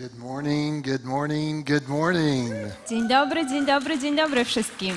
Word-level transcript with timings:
Good 0.00 0.18
morning, 0.18 0.82
good 0.82 1.04
morning, 1.04 1.64
good 1.64 1.88
morning. 1.88 2.52
Dzień 2.88 3.08
dobry, 3.08 3.46
dzień 3.46 3.66
dobry, 3.66 3.98
dzień 3.98 4.16
dobry 4.16 4.44
wszystkim. 4.44 4.96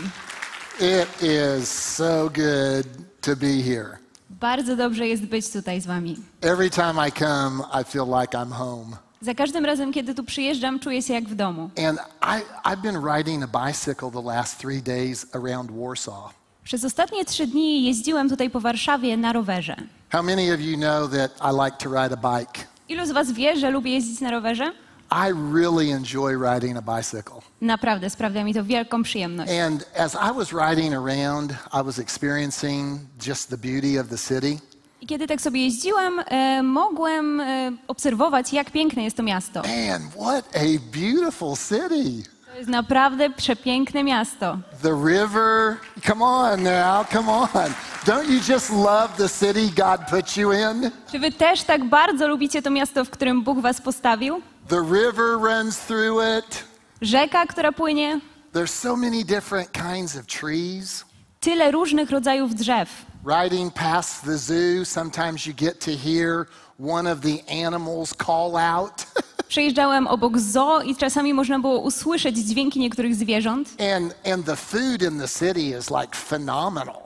It 0.80 1.24
is 1.24 1.70
so 1.70 2.30
good 2.30 2.88
to 3.22 3.36
be 3.36 3.62
here. 3.64 3.98
Bardzo 4.30 4.76
dobrze 4.76 5.08
jest 5.08 5.26
być 5.26 5.50
tutaj 5.52 5.82
z 5.82 5.86
wami. 5.86 6.18
Every 6.42 6.70
time 6.70 7.08
I 7.08 7.12
come, 7.12 7.64
I 7.82 7.84
feel 7.84 8.06
like 8.22 8.38
I'm 8.38 8.52
home. 8.52 8.98
Za 9.22 9.34
każdym 9.34 9.66
razem, 9.66 9.94
kiedy 9.94 10.16
tu 10.16 10.24
przyjeżdżam, 10.24 10.80
czuję 10.80 11.02
się 11.02 11.14
jak 11.14 11.24
w 11.24 11.36
domu. 11.36 11.70
And 11.88 12.00
I, 12.22 12.68
I've 12.70 12.82
been 12.82 13.18
riding 13.18 13.44
a 13.44 13.68
bicycle 13.68 14.12
the 14.12 14.22
last 14.22 14.60
three 14.60 14.82
days 14.82 15.26
around 15.36 15.72
Warsaw. 15.72 16.34
Przez 16.64 16.86
ostatnie 16.86 17.26
trzy 17.26 17.48
dni 17.48 17.84
jeździłem 17.84 18.30
tutaj 18.30 18.50
po 18.50 18.60
Warszawie 18.60 19.18
na 19.18 19.34
rowerze. 19.34 19.76
How 20.12 20.24
many 20.24 20.54
of 20.54 20.62
you 20.62 20.78
know 20.78 21.12
that 21.12 21.32
I 21.42 21.66
like 21.66 21.78
to 21.78 21.90
ride 21.90 22.18
a 22.24 22.38
bike? 22.38 22.60
Ilu 22.90 23.06
z 23.06 23.12
was 23.12 23.32
wie, 23.32 23.56
że 23.56 23.72
lubię 23.72 23.92
jeździć 23.92 24.22
na 24.22 24.32
rowerze? 24.32 24.72
I 25.14 25.32
really 25.54 25.92
enjoy 25.92 26.38
riding 26.38 26.78
a 26.78 26.82
bicycle. 26.82 27.42
Naprawdę, 27.62 28.10
sprawia 28.10 28.44
mi 28.44 28.54
to 28.54 28.64
wielką 28.64 29.04
przyjemność. 29.04 29.52
And 29.52 29.86
as 29.98 30.16
I 30.16 30.32
was 30.36 30.54
riding 30.54 30.94
around, 30.94 31.52
I 31.74 31.84
was 31.84 32.00
experiencing 32.00 33.00
just 33.28 33.50
the 33.50 33.58
beauty 33.58 34.00
of 34.02 34.08
the 34.10 34.18
city. 34.18 34.60
I 35.02 35.08
kiedy 35.08 35.28
tak 35.28 35.42
sobie 35.42 35.64
jeździłem, 35.64 36.14
e, 36.28 36.64
mogłem 36.64 37.40
e, 37.40 37.72
obserwować, 37.88 38.54
jak 38.54 38.72
piękne 38.72 39.04
jest 39.04 39.18
to 39.18 39.24
miasto. 39.24 39.62
Man, 39.62 40.02
what 40.12 40.46
a 40.56 40.98
beautiful 40.98 41.56
city. 41.58 42.30
To 42.52 42.58
jest 42.58 42.70
naprawdę 42.70 43.30
przepiękne 43.30 44.04
miasto. 44.04 44.58
The 44.82 44.92
river, 44.92 45.78
come 46.08 46.26
on 46.26 46.64
now, 46.64 47.10
come 47.12 47.32
on. 47.32 47.74
Don't 48.06 48.30
you 48.30 48.40
just 48.54 48.70
love 48.70 49.10
the 49.18 49.30
city 49.30 49.72
God 49.76 50.02
put 50.10 50.38
you 50.38 50.52
in? 50.52 50.92
Czy 51.12 51.20
wy 51.20 51.32
też 51.32 51.64
tak 51.64 51.84
bardzo 51.84 52.28
lubicie 52.28 52.62
to 52.62 52.70
miasto, 52.70 53.06
w 53.06 53.10
którym 53.10 53.44
Bóg 53.44 53.60
was 53.60 53.82
postawił? 53.82 54.42
The 54.70 54.82
river 54.82 55.38
runs 55.38 55.78
through 55.78 56.22
it. 56.40 56.64
Rzeka, 57.02 57.46
która 57.46 57.72
płynie, 57.72 58.20
There's 58.54 58.72
so 58.72 58.96
many 58.96 59.24
different 59.26 59.72
kinds 59.74 60.16
of 60.16 60.26
trees. 60.28 61.06
tyle 61.40 61.72
różnych 61.72 62.10
rodzajów 62.12 62.56
drzew. 62.56 62.90
Riding 63.26 63.74
past 63.74 64.24
the 64.26 64.38
zoo, 64.38 64.86
sometimes 64.86 65.46
you 65.46 65.54
get 65.54 65.80
to 65.86 65.92
hear 65.92 66.46
one 66.80 67.12
of 67.12 67.20
the 67.22 67.66
animals 67.66 68.14
call 68.26 68.56
out. 68.58 69.06
Przejeżdżałem 69.48 70.08
obok 70.08 70.40
zoo 70.40 70.82
i 70.82 70.96
czasami 70.96 71.34
można 71.34 71.60
było 71.60 71.80
usłyszeć 71.80 72.38
dźwięki 72.38 72.80
niektórych 72.80 73.16
zwierząt, 73.16 73.70
and 73.96 74.16
and 74.34 74.46
the 74.46 74.56
food 74.56 75.02
in 75.02 75.20
the 75.20 75.28
city 75.28 75.78
is 75.80 75.90
like 75.92 76.16
phenomenal. 76.16 77.03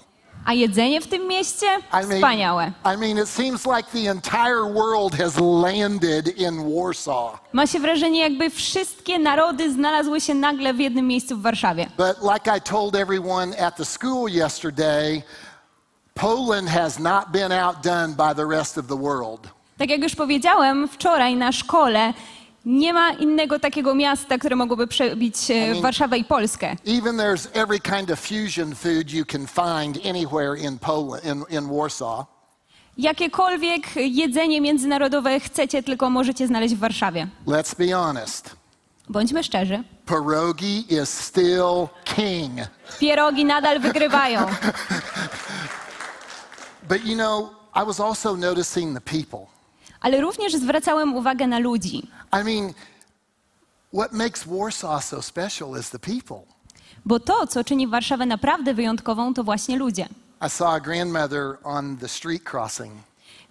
A 0.48 0.53
jedzenie 0.53 1.02
w 1.02 1.08
tym 1.08 1.28
mieście 1.28 1.66
wspaniałe. 2.03 2.72
I 2.95 2.98
mean, 2.98 3.17
it 3.17 3.30
seems 3.30 3.66
like 3.66 3.92
the 3.92 4.12
entire 4.12 4.73
world 4.73 5.16
has 5.16 5.38
landed 5.39 6.38
in 6.38 6.76
Warsaw. 6.76 7.39
Ma 7.54 7.67
się 7.67 7.80
wrażenie, 7.80 8.22
jakby 8.22 8.50
wszystkie 8.50 9.20
narody 9.20 9.72
znalazły 9.72 10.22
się 10.22 10.34
nagle 10.34 10.73
w 10.73 10.80
jednym 10.80 11.08
miejscu 11.08 11.38
w 11.38 11.42
Warszawie. 11.42 11.86
But 11.98 12.17
like 12.34 12.58
I 12.58 12.62
told 12.62 12.95
everyone 12.95 13.59
at 13.59 13.76
the 13.76 13.86
school 13.86 14.30
yesterday, 14.31 15.23
Poland 16.14 16.70
has 16.70 17.00
not 17.00 17.32
been 17.32 17.52
outdone 17.52 18.08
by 18.08 18.36
the 18.36 18.45
rest 18.58 18.78
of 18.78 18.88
the 18.88 18.98
world. 18.98 19.48
Tak 19.78 19.89
jak 19.89 20.04
już 20.04 20.16
powiedziałem 20.16 20.88
wczoraj 20.88 21.36
na 21.36 21.52
szkole, 21.52 22.14
nie 22.68 22.94
ma 22.94 23.12
innego 23.12 23.60
takiego 23.60 23.96
miasta, 23.96 24.38
które 24.38 24.56
mogłoby 24.56 24.88
przebić 24.88 25.52
e, 25.52 25.82
Warszawę 25.82 26.18
i 26.18 26.23
Polskę. 26.23 26.76
Even 26.86 27.18
there's 27.18 27.48
every 27.54 27.80
kind 27.80 28.12
of 28.12 28.20
fusion 28.20 28.76
food 28.76 29.12
you 29.12 29.26
can 29.26 29.48
find 29.48 30.06
anywhere 30.06 30.58
in 30.58 30.80
Poland, 30.80 31.26
in, 31.26 31.58
in 31.58 31.78
Warsaw. 31.78 32.26
Jakiekolwiek 32.98 33.95
jedzenie 33.95 34.62
międzynarodowe 34.62 35.40
chcecie, 35.40 35.84
tylko 35.84 36.10
możecie 36.10 36.48
znaleźć 36.48 36.76
w 36.76 36.80
Warszawie. 36.80 37.28
Let's 37.48 37.78
be 37.78 37.92
honest. 37.95 38.56
Bądźmy 39.10 39.44
szczerzy. 39.44 39.84
Pierogi 40.08 40.94
is 40.94 41.10
still 41.10 41.88
king. 42.04 42.54
Pierogi 43.00 43.45
nadal 43.45 43.80
wygrywają. 43.80 44.45
But 46.89 47.06
you 47.06 47.16
know, 47.16 47.50
I 47.76 47.86
was 47.86 48.00
also 48.00 48.36
noticing 48.36 49.00
the 49.00 49.02
people. 49.02 49.39
Ale 50.02 50.22
również 50.22 50.54
zwracałem 50.54 51.16
uwagę 51.16 51.48
na 51.48 51.60
ludzi. 51.60 52.08
I 52.33 52.43
mean, 52.43 52.73
what 53.93 54.14
makes 54.14 54.45
Warsaw 54.45 55.02
so 55.02 55.21
special 55.21 55.80
is 55.80 55.89
the 55.89 55.99
people. 55.99 56.42
Bo 57.05 57.20
to, 57.20 57.48
co 57.48 57.64
czyni 57.64 57.88
Warszawę 57.88 58.26
naprawdę 58.26 58.73
wyjątkową, 58.73 59.33
to 59.33 59.43
właśnie 59.43 59.77
ludzie. 59.77 60.08
I 60.48 60.49
saw 60.49 60.67
a 60.67 60.80
grandmother 60.80 61.58
on 61.64 61.98
the 61.98 62.08
street 62.08 62.43
crossing, 62.54 62.93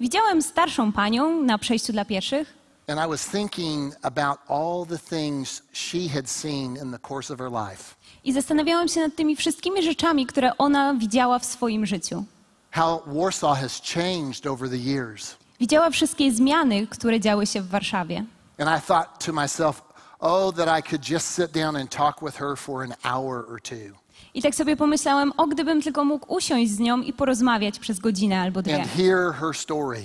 Widziałem 0.00 0.42
starszą 0.42 0.92
panią 0.92 1.42
na 1.42 1.58
przejściu 1.58 1.92
dla 1.92 2.04
pieszych 2.04 2.54
and 2.88 3.00
I 3.00 3.08
was 3.08 3.26
thinking 3.30 3.94
about 4.02 4.38
all 4.48 4.86
the 4.86 4.98
things 4.98 5.62
she 5.72 6.08
had 6.08 6.28
seen 6.30 6.76
in 6.76 6.92
the 6.92 6.98
course 7.08 7.34
of 7.34 7.38
her 7.38 7.50
life. 7.50 7.94
i 8.24 8.32
zastanawiałem 8.32 8.88
się 8.88 9.00
nad 9.00 9.14
tymi 9.16 9.36
wszystkimi 9.36 9.82
rzeczami, 9.82 10.26
które 10.26 10.56
ona 10.58 10.94
widziała 10.94 11.38
w 11.38 11.44
swoim 11.44 11.86
życiu. 11.86 12.24
How 12.70 13.02
Warsaw 13.06 13.58
has 13.58 13.80
changed 13.94 14.46
over 14.46 14.70
the 14.70 14.76
years. 14.78 15.36
Widziała 15.60 15.90
wszystkie 15.90 16.32
zmiany, 16.32 16.86
które 16.86 17.20
działy 17.20 17.46
się 17.46 17.60
w 17.62 17.68
Warszawie. 17.68 18.24
And 18.58 18.68
I 18.70 18.80
thought 18.86 19.20
to 19.26 19.32
myself, 19.32 19.82
oh, 20.20 20.52
that 20.52 20.68
I 20.78 20.82
could 20.90 21.02
just 21.10 21.26
sit 21.26 21.52
down 21.52 21.76
and 21.76 21.90
talk 21.90 22.22
with 22.22 22.36
her 22.36 22.56
for 22.56 22.84
an 22.84 22.94
hour 23.04 23.44
or 23.52 23.60
two 23.62 23.94
I 24.34 24.42
tak 24.42 24.54
sobie 24.54 24.76
pomyślałem, 24.76 25.32
o 25.36 25.46
gdybym 25.46 25.82
tylko 25.82 26.04
mógł 26.04 26.34
usiąść 26.34 26.70
z 26.72 26.78
nią 26.78 27.00
i 27.00 27.12
porozmawiać 27.12 27.78
przez 27.78 27.98
godzinę 27.98 28.40
albo 28.40 28.62
dwie. 28.62 28.76
and 28.82 28.90
hear 28.90 29.32
her 29.32 29.54
story 29.56 30.02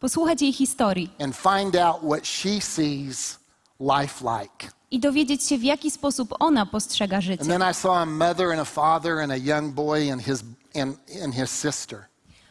Posłuchać 0.00 0.42
jej 0.42 0.52
historii 0.52 1.10
and 1.20 1.36
find 1.36 1.76
out 1.76 1.96
what 2.02 2.26
she 2.26 2.60
sees 2.60 3.38
life 3.80 4.24
like. 4.24 4.72
i 4.90 5.00
dowiedzieć 5.00 5.42
się, 5.48 5.58
w 5.58 5.62
jaki 5.64 5.90
sposób 5.90 6.34
ona 6.40 6.66
postrzega 6.66 7.16
And 7.16 7.24
życie. 7.24 7.44
then 7.44 7.62
I 7.70 7.74
saw 7.74 7.90
a 7.96 8.06
mother 8.06 8.50
and 8.52 8.60
a 8.60 8.64
father 8.64 9.18
and 9.18 9.32
a 9.32 9.36
young 9.36 9.74
boy 9.74 10.12
and 10.12 10.22
his, 10.22 10.44
and, 10.82 10.96
and 11.24 11.34
his 11.34 11.50
sister. 11.50 11.98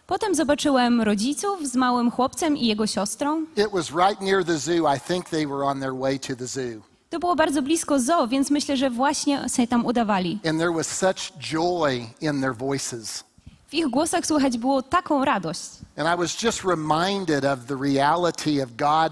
Potem 0.07 0.35
zobaczyłem 0.35 1.01
rodziców 1.01 1.67
z 1.67 1.75
małym 1.75 2.11
chłopcem 2.11 2.57
i 2.57 2.67
jego 2.67 2.87
siostrą. 2.87 3.41
It 3.57 3.71
was 3.73 3.89
right 3.91 4.21
near 4.21 4.45
the 4.45 4.57
zoo. 4.57 4.93
I 4.95 4.99
think 4.99 5.29
they 5.29 5.47
were 5.47 5.65
on 5.65 5.79
their 5.79 5.95
way 5.95 6.19
to 6.19 6.35
the 6.35 6.47
zoo. 6.47 6.81
To 7.09 7.19
było 7.19 7.35
bardzo 7.35 7.61
blisko 7.61 7.99
zoo, 7.99 8.27
więc 8.27 8.49
myślę, 8.51 8.77
że 8.77 8.89
właśnie 8.89 9.45
się 9.55 9.67
tam 9.67 9.85
udawali. 9.85 10.39
And 10.49 10.59
there 10.59 10.73
was 10.73 10.87
such 10.87 11.37
joy 11.39 12.05
in 12.21 12.41
their 12.41 12.55
voices. 12.55 13.23
W 13.67 13.73
ich 13.73 13.87
głosach 13.87 14.25
słychać 14.25 14.57
było 14.57 14.81
taką 14.81 15.25
radość. 15.25 15.69
And 15.97 16.07
I 16.15 16.17
was 16.17 16.43
just 16.43 16.63
reminded 16.63 17.45
of 17.45 17.59
the 17.67 17.75
reality 17.75 18.63
of 18.63 18.69
God 18.77 19.11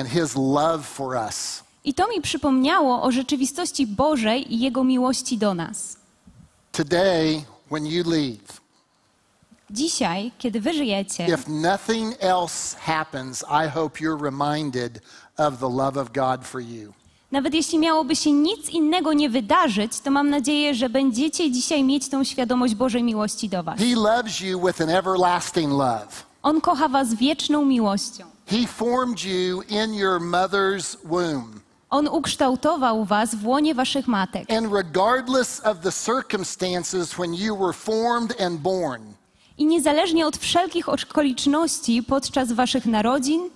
and 0.00 0.08
his 0.08 0.36
love 0.36 0.82
for 0.82 1.16
us. 1.26 1.62
I 1.84 1.94
to 1.94 2.08
mi 2.08 2.20
przypomniało 2.22 3.02
o 3.02 3.12
rzeczywistości 3.12 3.86
Bożej 3.86 4.54
i 4.54 4.60
Jego 4.60 4.84
miłości 4.84 5.38
do 5.38 5.54
nas. 5.54 5.96
Today, 6.72 7.44
when 7.70 7.86
you 7.86 8.10
leave, 8.10 8.60
Dzisiaj, 9.70 10.32
kiedy 10.38 10.60
wy 10.60 10.72
żyjecie, 10.72 11.26
if 11.26 11.38
nothing 11.48 12.14
else 12.20 12.76
happens, 12.80 13.42
I 13.42 13.68
hope 13.68 14.00
you're 14.00 14.22
reminded 14.22 15.00
of 15.36 15.58
the 15.58 15.68
love 15.68 16.00
of 16.00 16.12
God 16.12 16.46
for 16.46 16.60
you. 16.60 16.92
nawet 17.32 17.54
jeśli 17.54 17.78
miałoby 17.78 18.16
się 18.16 18.32
nic 18.32 18.68
innego 18.68 19.12
nie 19.12 19.30
wydarzyć, 19.30 20.00
to 20.00 20.10
mam 20.10 20.30
nadzieję, 20.30 20.74
że 20.74 20.88
będziecie 20.88 21.50
dzisiaj 21.50 21.84
mieć 21.84 22.08
tą 22.08 22.24
świadomość 22.24 22.74
Bożej 22.74 23.02
miłości 23.02 23.48
do 23.48 23.62
was. 23.62 23.78
He 23.78 23.94
loves 23.96 24.40
you 24.40 24.66
with 24.66 24.80
an 24.80 24.90
everlasting 24.90 25.70
love. 25.72 26.08
On 26.42 26.60
kocha 26.60 26.88
was 26.88 27.14
wieczną 27.14 27.64
miłością. 27.64 28.24
He 28.46 28.66
formed 28.66 29.24
you 29.24 29.62
in 29.68 29.94
your 29.94 30.20
mother's 30.20 30.96
womb. 31.04 31.60
On 31.90 32.08
ukształtował 32.08 33.04
was 33.04 33.34
w 33.34 33.46
łonie 33.46 33.74
waszych 33.74 34.08
matek. 34.08 34.50
And 34.52 34.72
regardless 34.72 35.60
of 35.64 35.80
the 35.80 35.92
circumstances 35.92 37.14
when 37.14 37.34
you 37.34 37.56
were 37.56 37.72
formed 37.72 38.40
and 38.40 38.60
born, 38.60 39.02
I 39.58 39.66
niezależnie 39.66 40.26
od 40.26 40.36
wszelkich 40.36 40.88
okoliczności 40.88 42.02
podczas 42.02 42.52
waszych 42.52 42.86
narodzin, 42.86 43.50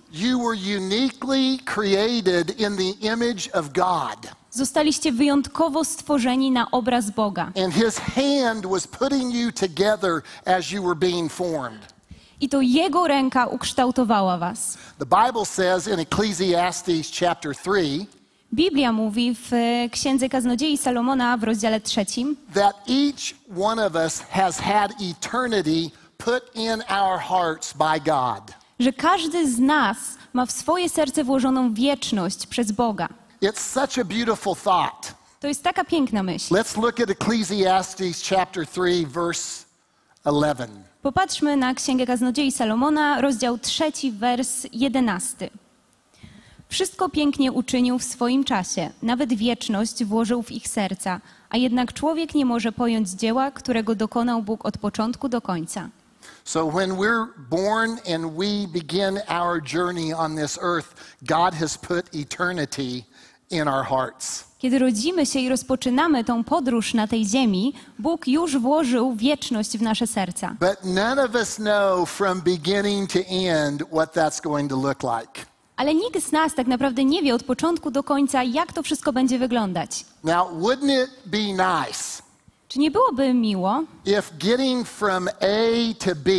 zostaliście 4.51 5.11
wyjątkowo 5.11 5.85
stworzeni 5.85 6.51
na 6.51 6.71
obraz 6.71 7.11
Boga. 7.11 7.51
And 7.65 7.73
His 7.73 7.97
hand 7.97 8.65
was 8.65 8.87
putting 8.87 9.35
you 9.35 9.51
together 9.51 10.21
as 10.45 10.71
you 10.71 10.83
were 10.83 10.95
being 10.95 11.31
formed. 11.31 11.93
I 12.41 12.49
to 12.49 12.61
Jego 12.61 13.07
ręka 13.07 13.45
ukształtowała 13.47 14.37
was. 14.37 14.77
The 14.99 15.05
Bible 15.05 15.45
says 15.45 15.87
in 15.87 15.99
Ecclesiastes 15.99 17.11
chapter 17.19 17.55
3 17.55 18.05
Biblia 18.53 18.91
mówi 18.91 19.35
w 19.35 19.53
e, 19.53 19.89
Księdze 19.89 20.29
Kaznodziei 20.29 20.77
Salomona 20.77 21.37
w 21.37 21.43
rozdziale 21.43 21.81
trzecim, 21.81 22.35
that 22.53 22.75
each 22.89 23.33
one 23.63 23.85
of 23.85 23.95
us 23.95 24.19
has 24.29 24.59
had 24.59 24.91
eternity 25.01 25.89
put 26.17 26.43
in 26.55 26.71
our 26.89 27.19
hearts 27.19 27.73
by 27.73 27.99
God. 28.11 28.53
że 28.79 28.93
każdy 28.93 29.51
z 29.51 29.59
nas 29.59 29.97
ma 30.33 30.45
w 30.45 30.51
swoje 30.51 30.89
serce 30.89 31.23
włożoną 31.23 31.73
wieczność 31.73 32.47
przez 32.47 32.71
Boga. 32.71 33.09
It's 33.41 33.59
such 33.81 33.99
a 33.99 34.03
beautiful 34.03 34.55
thought. 34.55 35.13
To 35.39 35.47
jest 35.47 35.63
taka 35.63 35.83
piękna 35.83 36.23
myśl. 36.23 36.53
Let's 36.55 36.81
look 36.81 36.99
at 36.99 37.09
Ecclesiastes 37.09 38.29
chapter 38.29 38.67
3 38.67 38.81
verse 39.07 39.65
11. 40.25 40.67
Popatrzmy 41.01 41.57
na 41.57 41.73
Księgę 41.73 42.05
Kaznodziei 42.05 42.51
Salomona, 42.51 43.21
rozdział 43.21 43.57
trzeci, 43.57 44.11
wers 44.11 44.67
jedenasty. 44.73 45.49
Wszystko 46.73 47.09
pięknie 47.09 47.51
uczynił 47.51 47.99
w 47.99 48.03
swoim 48.03 48.43
czasie, 48.43 48.89
nawet 49.01 49.33
wieczność 49.33 50.03
włożył 50.03 50.43
w 50.43 50.51
ich 50.51 50.67
serca, 50.67 51.21
a 51.49 51.57
jednak 51.57 51.93
człowiek 51.93 52.35
nie 52.35 52.45
może 52.45 52.71
pojąć 52.71 53.09
dzieła, 53.09 53.51
którego 53.51 53.95
dokonał 53.95 54.41
Bóg 54.41 54.65
od 54.65 54.77
początku 54.77 55.29
do 55.29 55.41
końca. 55.41 55.89
So 56.43 56.71
when 56.71 56.91
we're 56.91 57.27
born 57.49 57.91
and 58.15 58.33
we 58.33 58.67
begin 58.67 59.19
our 59.27 59.61
journey 59.73 60.13
on 60.13 60.35
this 60.35 60.59
earth, 60.63 61.17
God 61.21 61.53
has 61.53 61.77
put 61.77 62.15
eternity 62.15 63.03
in 63.51 63.67
our 63.67 63.85
hearts. 63.85 64.43
Kiedy 64.59 64.79
rodzimy 64.79 65.25
się 65.25 65.39
i 65.39 65.49
rozpoczynamy 65.49 66.23
tą 66.23 66.43
podróż 66.43 66.93
na 66.93 67.07
tej 67.07 67.25
ziemi, 67.25 67.73
Bóg 67.99 68.27
już 68.27 68.57
włożył 68.57 69.15
wieczność 69.15 69.77
w 69.77 69.81
nasze 69.81 70.07
serca. 70.07 70.55
But 70.59 70.77
none 70.83 71.23
of 71.23 71.35
us 71.35 71.55
know 71.55 72.09
from 72.09 72.41
beginning 72.41 73.13
to 73.13 73.19
end 73.29 73.83
what 73.91 74.15
that's 74.15 74.41
going 74.41 74.69
to 74.69 74.75
look 74.75 75.03
like. 75.03 75.52
Ale 75.75 75.95
nikt 75.95 76.23
z 76.23 76.31
nas 76.31 76.55
tak 76.55 76.67
naprawdę 76.67 77.05
nie 77.05 77.21
wie 77.21 77.35
od 77.35 77.43
początku 77.43 77.91
do 77.91 78.03
końca, 78.03 78.43
jak 78.43 78.73
to 78.73 78.83
wszystko 78.83 79.13
będzie 79.13 79.39
wyglądać. 79.39 80.05
Now, 80.23 80.47
wouldn't 80.51 81.03
it 81.03 81.09
be 81.25 81.37
nice 81.37 82.23
Czy 82.67 82.79
nie 82.79 82.91
byłoby 82.91 83.33
miło, 83.33 83.83
if 84.05 84.23
getting 84.39 84.87
from 84.87 85.27
A 85.27 85.93
to 86.05 86.15
B 86.15 86.31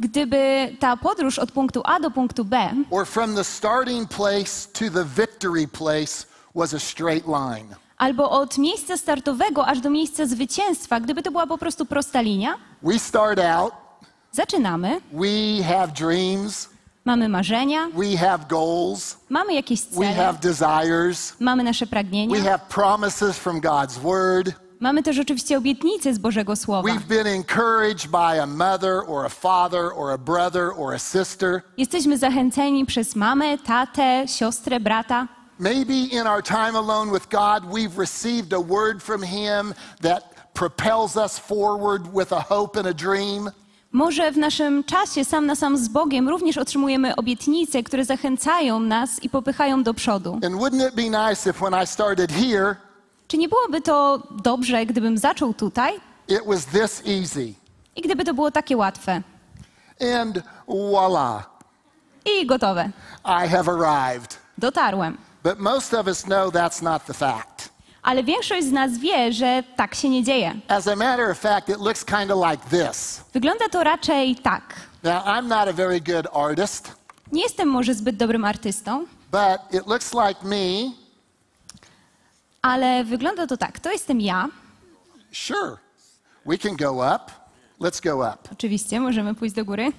gdyby 0.00 0.76
ta 0.80 0.96
podróż 0.96 1.38
od 1.38 1.52
punktu 1.52 1.82
A 1.84 2.00
do 2.00 2.10
punktu 2.10 2.44
B, 2.44 2.70
or 2.90 3.06
from 3.06 3.34
the 3.34 3.44
starting 3.44 4.08
place 4.08 4.68
to 4.72 4.90
the 4.90 5.04
victory 5.04 5.68
place 5.68 6.26
was 6.54 6.74
a 6.74 6.78
straight 6.78 7.26
line? 7.26 7.74
albo 7.98 8.30
od 8.30 8.58
miejsca 8.58 8.96
startowego 8.96 9.66
aż 9.66 9.80
do 9.80 9.90
miejsca 9.90 10.26
zwycięstwa, 10.26 11.00
gdyby 11.00 11.22
to 11.22 11.30
była 11.30 11.46
po 11.46 11.58
prostu 11.58 11.86
prosta 11.86 12.20
linia? 12.20 12.54
We 12.82 12.98
start 12.98 13.38
out, 13.38 13.72
Zaczynamy, 14.32 15.00
we 15.12 15.64
have 15.64 15.88
dreams, 15.88 16.68
mamy 17.04 17.28
marzenia, 17.28 17.88
we 17.94 18.16
have 18.16 18.38
goals, 18.48 19.16
mamy 19.28 19.54
jakieś 19.54 19.82
we 19.82 19.94
cele, 19.94 20.14
have 20.14 20.38
desires, 20.38 21.34
mamy 21.40 21.64
nasze 21.64 21.86
we 21.86 21.90
pragnienia, 21.90 22.42
have 22.42 22.60
promises 22.68 23.38
from 23.38 23.60
God's 23.60 23.98
Word. 23.98 24.54
mamy 24.80 25.02
też 25.02 25.18
oczywiście 25.18 25.58
obietnice 25.58 26.14
z 26.14 26.18
Bożego 26.18 26.56
Słowa. 26.56 26.88
We've 26.88 27.06
been 27.08 27.26
encouraged 27.26 28.10
by 28.10 28.40
a 28.42 28.46
mother 28.46 29.02
or 29.06 29.24
a 29.26 29.28
father 29.28 29.90
or 29.96 30.10
a 30.12 30.18
brother 30.18 30.70
or 30.76 30.94
a 30.94 30.98
sister. 30.98 31.62
Jesteśmy 31.76 32.18
zachęceni 32.18 32.86
przez 32.86 33.16
mamę, 33.16 33.58
tatę, 33.58 34.24
siostrę, 34.26 34.80
brata. 34.80 35.28
Maybe 35.58 35.94
in 35.94 36.26
our 36.26 36.42
time 36.42 36.78
alone 36.78 37.12
with 37.12 37.28
God, 37.28 37.64
we've 37.64 37.98
received 37.98 38.52
a 38.52 38.60
word 38.60 39.02
from 39.02 39.22
Him 39.22 39.74
that 40.02 40.22
propels 40.54 41.16
us 41.16 41.38
forward 41.38 42.14
with 42.14 42.32
a 42.32 42.40
hope 42.40 42.78
and 42.78 42.86
a 42.86 42.94
dream. 42.94 43.50
Może 43.92 44.32
w 44.32 44.36
naszym 44.36 44.84
czasie 44.84 45.24
sam 45.24 45.46
na 45.46 45.54
sam 45.54 45.78
z 45.78 45.88
Bogiem 45.88 46.28
również 46.28 46.58
otrzymujemy 46.58 47.16
obietnice, 47.16 47.82
które 47.82 48.04
zachęcają 48.04 48.80
nas 48.80 49.22
i 49.22 49.28
popychają 49.30 49.82
do 49.82 49.94
przodu. 49.94 50.32
And 50.32 50.54
wouldn't 50.54 50.88
it 50.88 50.94
be 50.94 51.02
nice 51.02 51.50
if 51.50 51.52
when 51.70 51.82
I 51.82 51.86
started 51.86 52.32
here, 52.32 52.76
Czy 53.28 53.38
nie 53.38 53.48
byłoby 53.48 53.80
to 53.80 54.22
dobrze, 54.30 54.86
gdybym 54.86 55.18
zaczął 55.18 55.54
tutaj 55.54 55.94
it 56.28 56.40
was 56.46 56.66
this 56.66 57.02
easy? 57.06 57.54
i 57.96 58.02
gdyby 58.02 58.24
to 58.24 58.34
było 58.34 58.50
takie 58.50 58.76
łatwe? 58.76 59.22
And 60.20 60.38
voila, 60.68 61.44
I 62.24 62.46
gotowe. 62.46 62.90
I 63.24 63.48
have 63.48 63.68
arrived. 63.72 64.38
Dotarłem. 64.58 65.16
But 65.44 65.58
most 65.58 65.94
of 65.94 66.06
us 66.06 66.22
know 66.22 66.52
that's 66.54 66.82
not 66.82 67.04
the 67.06 67.14
fact. 67.14 67.68
Ale 68.08 68.24
większość 68.24 68.66
z 68.66 68.72
nas 68.72 68.98
wie, 68.98 69.32
że 69.32 69.62
tak 69.76 69.94
się 69.94 70.08
nie 70.08 70.24
dzieje. 70.24 70.54
As 70.68 70.88
a 70.88 70.96
matter 70.96 71.30
of 71.30 71.38
fact, 71.38 71.68
it 71.68 71.78
looks 71.80 72.04
kind 72.04 72.30
of 72.30 72.50
like 72.50 72.62
this. 72.70 73.20
Wygląda 73.32 73.68
to 73.68 73.84
raczej 73.84 74.36
tak. 74.36 74.62
Now, 75.02 75.24
I'm 75.24 75.46
not 75.48 75.68
a 75.68 75.72
very 75.72 76.00
good 76.00 76.26
artist, 76.34 76.92
Nie 77.32 77.42
jestem 77.42 77.68
może 77.68 77.94
zbyt 77.94 78.16
dobrym 78.16 78.44
artystą, 78.44 79.06
but 79.32 79.80
it 79.80 79.86
looks 79.86 80.12
like 80.14 80.46
me. 80.46 80.92
ale 82.62 83.04
wygląda 83.04 83.46
to 83.46 83.56
tak. 83.56 83.80
To 83.80 83.90
jestem 83.92 84.20
ja. 84.20 84.48
Sure, 85.32 85.76
we 86.46 86.58
can 86.58 86.76
go 86.76 86.92
up. 87.14 87.32
Let's 87.80 88.02
go 88.04 88.18
up. 88.32 88.48
Oczywiście, 88.52 89.00
możemy 89.00 89.34
pójść 89.34 89.54
do 89.54 89.64
góry. 89.64 89.92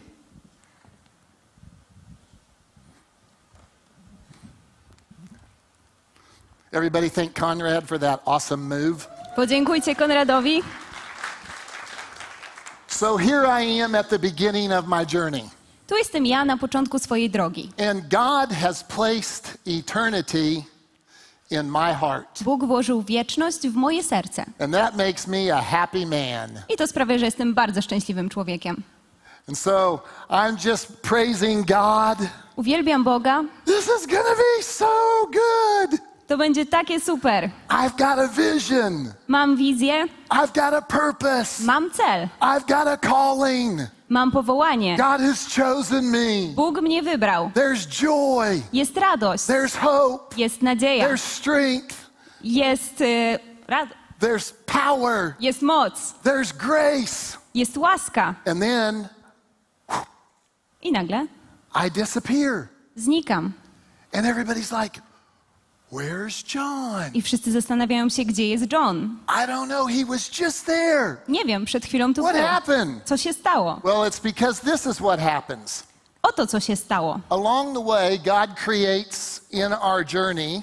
Everybody 6.71 7.09
thank 7.09 7.33
Conrad 7.33 7.87
for 7.87 7.99
that 7.99 8.21
awesome 8.25 8.67
move. 8.67 9.07
Podziękujcie 9.35 9.95
Konradowi. 9.95 10.61
So 12.87 13.17
here 13.17 13.45
I 13.47 13.81
am 13.81 13.95
at 13.95 14.09
the 14.09 14.19
beginning 14.19 14.71
of 14.73 14.87
my 14.87 15.05
journey, 15.05 15.49
Tu 15.87 15.95
jestem 15.97 16.25
ja 16.25 16.45
na 16.45 16.57
początku 16.57 16.99
swojej 16.99 17.29
drogi. 17.29 17.69
and 17.77 18.01
God 18.09 18.51
has 18.51 18.83
placed 18.83 19.57
eternity 19.65 20.63
in 21.49 21.69
my 21.71 21.93
heart. 21.93 22.43
Bóg 22.43 22.65
włożył 22.65 23.01
wieczność 23.01 23.67
w 23.67 23.75
moje 23.75 24.03
serce. 24.03 24.45
And 24.59 24.73
that 24.73 24.95
makes 24.97 25.27
me 25.27 25.57
a 25.57 25.61
happy 25.61 26.05
man. 26.05 26.49
I 26.69 26.77
to 26.77 26.87
sprawia, 26.87 27.17
że 27.17 27.25
jestem 27.25 27.53
bardzo 27.53 27.81
szczęśliwym 27.81 28.29
człowiekiem. 28.29 28.83
And 29.47 29.57
so 29.59 30.01
I'm 30.29 30.69
just 30.69 31.01
praising 31.01 31.65
God. 31.67 32.27
Uwielbiam 32.55 33.03
Boga. 33.03 33.43
This 33.65 33.85
is 33.85 34.05
to 34.07 34.23
be 34.57 34.63
so 34.63 34.87
good. 35.31 36.08
To 36.29 36.37
będzie 36.37 36.65
takie 36.65 36.99
super. 36.99 37.49
I've 37.69 37.97
got 37.97 38.19
a 38.19 38.27
vision. 38.27 39.13
Mam 39.27 39.55
wizję, 39.57 40.05
I've 40.29 40.53
got 40.53 40.73
a 40.73 40.81
purpose. 40.81 41.63
mam 41.63 41.91
cel, 41.91 42.27
I've 42.41 42.65
got 42.67 42.87
a 42.87 42.97
calling. 42.97 43.81
mam 44.09 44.31
powołanie. 44.31 44.97
God 44.97 45.21
has 45.21 45.55
chosen 45.55 46.05
me. 46.11 46.53
Bóg 46.55 46.81
mnie 46.81 47.03
wybrał. 47.03 47.51
There's 47.55 47.87
joy. 47.87 48.61
Jest 48.73 48.97
radość, 48.97 49.43
There's 49.43 49.75
hope. 49.77 50.35
jest 50.37 50.61
nadzieja, 50.61 51.07
There's 51.09 51.21
strength. 51.21 51.95
jest, 52.43 53.01
y, 53.01 53.39
rad- 53.67 53.89
There's 54.21 54.53
power. 54.65 55.33
jest 55.39 55.61
moc, 55.61 56.13
There's 56.23 56.53
grace. 56.57 57.37
jest 57.55 57.77
łaska. 57.77 58.35
And 58.45 58.59
then 58.61 59.07
I 60.81 60.91
nagle 60.91 61.27
I 61.85 61.91
disappear. 61.91 62.67
znikam. 62.95 63.53
And 64.13 64.25
everybody's 64.25 64.71
like, 64.83 65.01
Where's 65.91 66.55
John? 66.55 67.03
I 67.13 67.21
wszyscy 67.21 67.51
zastanawiają 67.51 68.09
się, 68.09 68.25
gdzie 68.25 68.49
jest 68.49 68.71
John. 68.71 69.17
I 69.27 69.47
don't 69.47 69.65
know. 69.67 69.87
He 69.89 70.05
was 70.05 70.39
just 70.39 70.65
there. 70.65 71.17
Nie 71.27 71.45
wiem, 71.45 71.65
przed 71.65 71.85
chwilą 71.85 72.13
tu 72.13 72.21
What 72.23 72.35
był. 72.35 72.43
happened? 72.47 73.03
Co 73.05 73.17
się 73.17 73.33
stało? 73.33 73.81
Well, 73.83 73.95
it's 74.09 74.21
because 74.23 74.61
this 74.71 74.85
is 74.85 74.97
what 74.97 75.19
happens. 75.19 75.83
Oto 76.21 76.47
co 76.47 76.59
się 76.59 76.75
stało. 76.75 77.19
Along 77.29 77.73
the 77.77 77.83
way, 77.85 78.19
God 78.19 78.49
creates 78.65 79.41
in 79.51 79.73
our 79.81 80.05
journey 80.13 80.61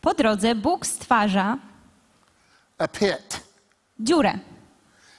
Po 0.00 0.14
drodze 0.14 0.54
Bóg 0.54 0.86
stwarza 0.86 1.58
a 2.78 2.88
pit. 2.88 3.40
dziurę. 4.00 4.38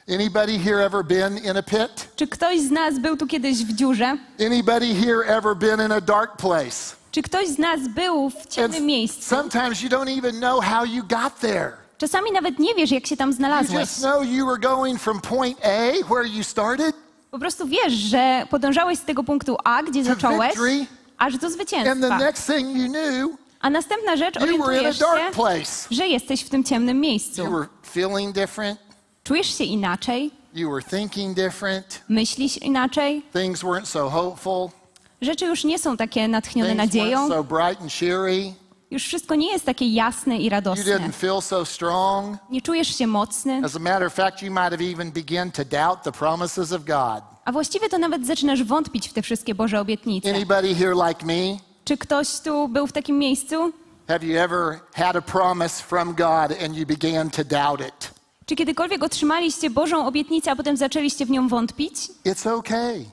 Anybody 0.09 0.59
here 0.59 0.85
ever 0.85 1.03
been 1.05 1.37
in 1.37 1.57
a 1.57 1.63
pit? 1.63 2.07
Czy 2.15 2.27
ktoś 2.27 2.59
z 2.61 2.71
nas 2.71 2.99
był 2.99 3.17
tu 3.17 3.27
kiedyś 3.27 3.65
w 3.65 3.73
dziurze? 3.73 4.17
Anybody 4.45 4.95
here 4.95 5.25
ever 5.37 5.55
been 5.55 5.85
in 5.85 5.91
a 5.91 6.01
dark 6.01 6.37
place? 6.37 6.95
Czy 7.13 7.21
ktoś 7.21 7.47
z 7.47 7.57
nas 7.57 7.79
był 7.95 8.29
w 8.29 8.47
ciemnym 8.47 8.85
miejscu? 8.85 9.35
sometimes 9.35 9.81
you 9.81 9.89
don't 9.89 10.17
even 10.17 10.35
know 10.39 10.63
how 10.65 10.85
you 10.85 11.03
got 11.03 11.39
there. 11.39 11.71
Czasami 11.97 12.31
nawet 12.31 12.59
nie 12.59 12.75
wiesz, 12.75 12.91
jak 12.91 13.07
się 13.07 13.17
tam 13.17 13.29
You 13.29 13.35
znalazłeś. 13.35 13.79
just 13.79 13.99
know 13.99 14.23
you 14.25 14.45
were 14.45 14.59
going 14.59 14.99
from 15.01 15.21
point 15.21 15.57
A, 15.65 16.05
where 16.13 16.27
you 16.27 16.43
started, 16.43 16.95
Po 17.31 17.39
prostu 17.39 17.67
wiesz, 17.67 17.93
że 17.93 18.47
podążałeś 18.49 18.99
z 18.99 19.01
tego 19.05 19.23
punktu 19.23 19.57
A, 19.63 19.83
gdzie 19.83 20.03
zacząłeś, 20.03 20.49
victory. 20.49 20.85
aż 21.17 21.33
do 21.33 21.35
and 21.35 21.41
the 21.41 21.49
zwycięstwa. 21.49 22.17
next 22.17 22.47
thing 22.47 22.77
you 22.77 22.89
knew, 22.89 23.29
A 23.61 23.69
następna 23.69 24.15
rzecz, 24.17 24.35
you 24.35 24.41
were 24.41 24.53
in 24.55 24.61
a 24.61 24.65
orientujesz 24.65 24.97
się, 24.97 25.03
dark 25.05 25.33
place. 25.35 25.87
że 25.91 26.07
jesteś 26.07 26.41
w 26.43 26.49
tym 26.49 26.63
ciemnym 26.63 26.97
You 26.97 27.01
miejscu. 27.01 27.51
were 27.51 27.67
feeling 27.93 28.35
different, 28.35 28.79
Czujesz 29.23 29.57
się 29.57 29.63
inaczej, 29.63 30.31
you 30.53 30.71
were 30.71 30.83
thinking 30.83 31.35
different, 31.35 32.01
myślisz 32.09 32.57
inaczej. 32.57 33.25
things 33.33 33.61
weren't 33.63 33.85
so 33.85 34.09
hopeful, 34.09 34.69
Rzeczy 35.23 35.45
już 35.45 35.63
nie 35.63 35.79
są 35.79 35.97
takie 35.97 36.27
natchnione 36.27 36.69
things 36.69 36.83
nadzieją. 36.85 37.27
weren't 37.27 37.29
so 37.29 37.43
bright 37.43 37.81
and 37.81 37.91
cheery, 37.93 38.53
Już 38.91 39.03
wszystko 39.03 39.35
nie 39.35 39.51
jest 39.51 39.65
takie 39.65 39.87
jasne 39.93 40.37
i 40.37 40.43
you 40.43 40.49
radosne. 40.49 40.83
didn't 40.83 41.11
feel 41.13 41.41
so 41.41 41.65
strong. 41.65 42.37
Nie 42.49 42.61
czujesz 42.61 42.97
się 42.97 43.07
mocny, 43.07 43.61
As 43.65 43.75
a 43.75 43.79
matter 43.79 44.03
of 44.07 44.13
fact, 44.13 44.41
you 44.41 44.51
might 44.51 44.71
have 44.71 44.81
even 44.93 45.11
begun 45.11 45.51
to 45.51 45.65
doubt 45.65 46.03
the 46.03 46.11
promises 46.11 46.71
of 46.71 46.81
God. 46.85 47.23
a 47.45 47.51
właściwie 47.51 47.89
to 47.89 47.97
nawet 47.97 48.25
zaczynasz 48.25 48.63
wątpić 48.63 49.09
w 49.09 49.13
te 49.13 49.21
wszystkie 49.21 49.55
Boże 49.55 49.79
obietnice. 49.79 50.29
Anybody 50.29 50.75
here 50.75 50.93
like 51.07 51.25
me? 51.25 51.57
Czy 51.85 51.97
ktoś 51.97 52.39
tu 52.39 52.67
był 52.67 52.87
w 52.87 52.91
takim 52.91 53.17
miejscu? 53.19 53.55
Have 54.07 54.25
you 54.25 54.39
ever 54.39 54.79
had 54.93 55.15
a 55.15 55.21
promise 55.21 55.83
from 55.83 56.13
God 56.15 56.63
and 56.65 56.75
you 56.75 56.85
began 56.85 57.29
to 57.29 57.43
doubt 57.43 57.81
it? 57.87 58.11
Czy 58.45 58.55
kiedykolwiek 58.55 59.03
otrzymaliście 59.03 59.69
Bożą 59.69 60.07
obietnicę, 60.07 60.51
a 60.51 60.55
potem 60.55 60.77
zaczęliście 60.77 61.25
w 61.25 61.29
nią 61.29 61.47
wątpić? 61.47 61.93
It's 62.25 62.53
okay. 62.53 63.05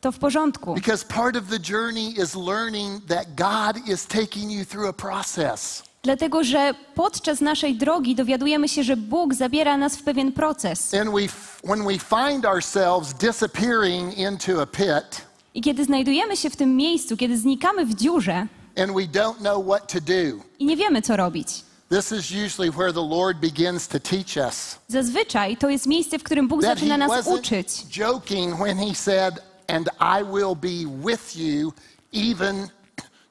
To 0.00 0.12
w 0.12 0.18
porządku. 0.18 0.74
Because 0.74 1.04
part 1.04 1.36
of 1.36 1.44
the 1.50 1.72
journey 1.72 2.14
is 2.22 2.34
learning 2.34 3.04
that 3.06 3.26
God 3.34 3.88
is 3.88 4.06
taking 4.06 4.52
you 4.52 4.64
through 4.64 4.88
a 4.88 4.92
process. 4.92 5.82
Dlatego, 6.02 6.44
że 6.44 6.74
podczas 6.94 7.40
naszej 7.40 7.74
drogi 7.74 8.14
dowiadujemy 8.14 8.68
się, 8.68 8.82
że 8.84 8.96
Bóg 8.96 9.34
zabiera 9.34 9.76
nas 9.76 9.96
w 9.96 10.02
pewien 10.02 10.32
proces. 10.32 10.94
And 10.94 11.10
we, 11.10 11.20
when 11.64 11.84
we 11.86 11.98
find 11.98 12.44
ourselves 12.44 13.14
disappearing 13.14 14.18
into 14.18 14.62
a 14.62 14.66
pit, 14.66 15.26
I 15.54 15.60
kiedy 15.62 15.84
znajdujemy 15.84 16.36
się 16.36 16.50
w 16.50 16.56
tym 16.56 16.76
miejscu, 16.76 17.16
kiedy 17.16 17.38
znikamy 17.38 17.86
w 17.86 17.94
dziurze, 17.94 18.46
and 18.78 18.92
we 18.92 19.02
don't 19.20 19.36
know 19.38 19.66
what 19.66 19.92
to 19.92 20.00
do. 20.00 20.42
i 20.58 20.64
nie 20.66 20.76
wiemy, 20.76 21.02
co 21.02 21.16
robić. 21.16 21.48
This 21.88 22.12
is 22.12 22.30
usually 22.46 22.70
where 22.70 22.92
the 22.92 23.08
Lord 23.08 23.38
begins 23.40 23.88
to 23.88 24.00
teach 24.00 24.36
us. 24.36 24.78
Zazwyczaj 24.88 25.56
to 25.56 25.68
jest 25.70 25.86
miejsce, 25.86 26.18
w 26.18 26.22
którym 26.22 26.48
Bóg 26.48 26.62
zaczyna 26.62 26.96
nas 26.96 27.26
uczyć. 27.26 27.68
joking 27.90 28.56
when 28.56 28.78
he 28.78 28.94
said, 28.94 29.34
And 29.68 29.88
I 30.00 30.22
will 30.22 30.54
be 30.54 30.86
with 31.02 31.36
you 31.36 31.72
even 32.12 32.70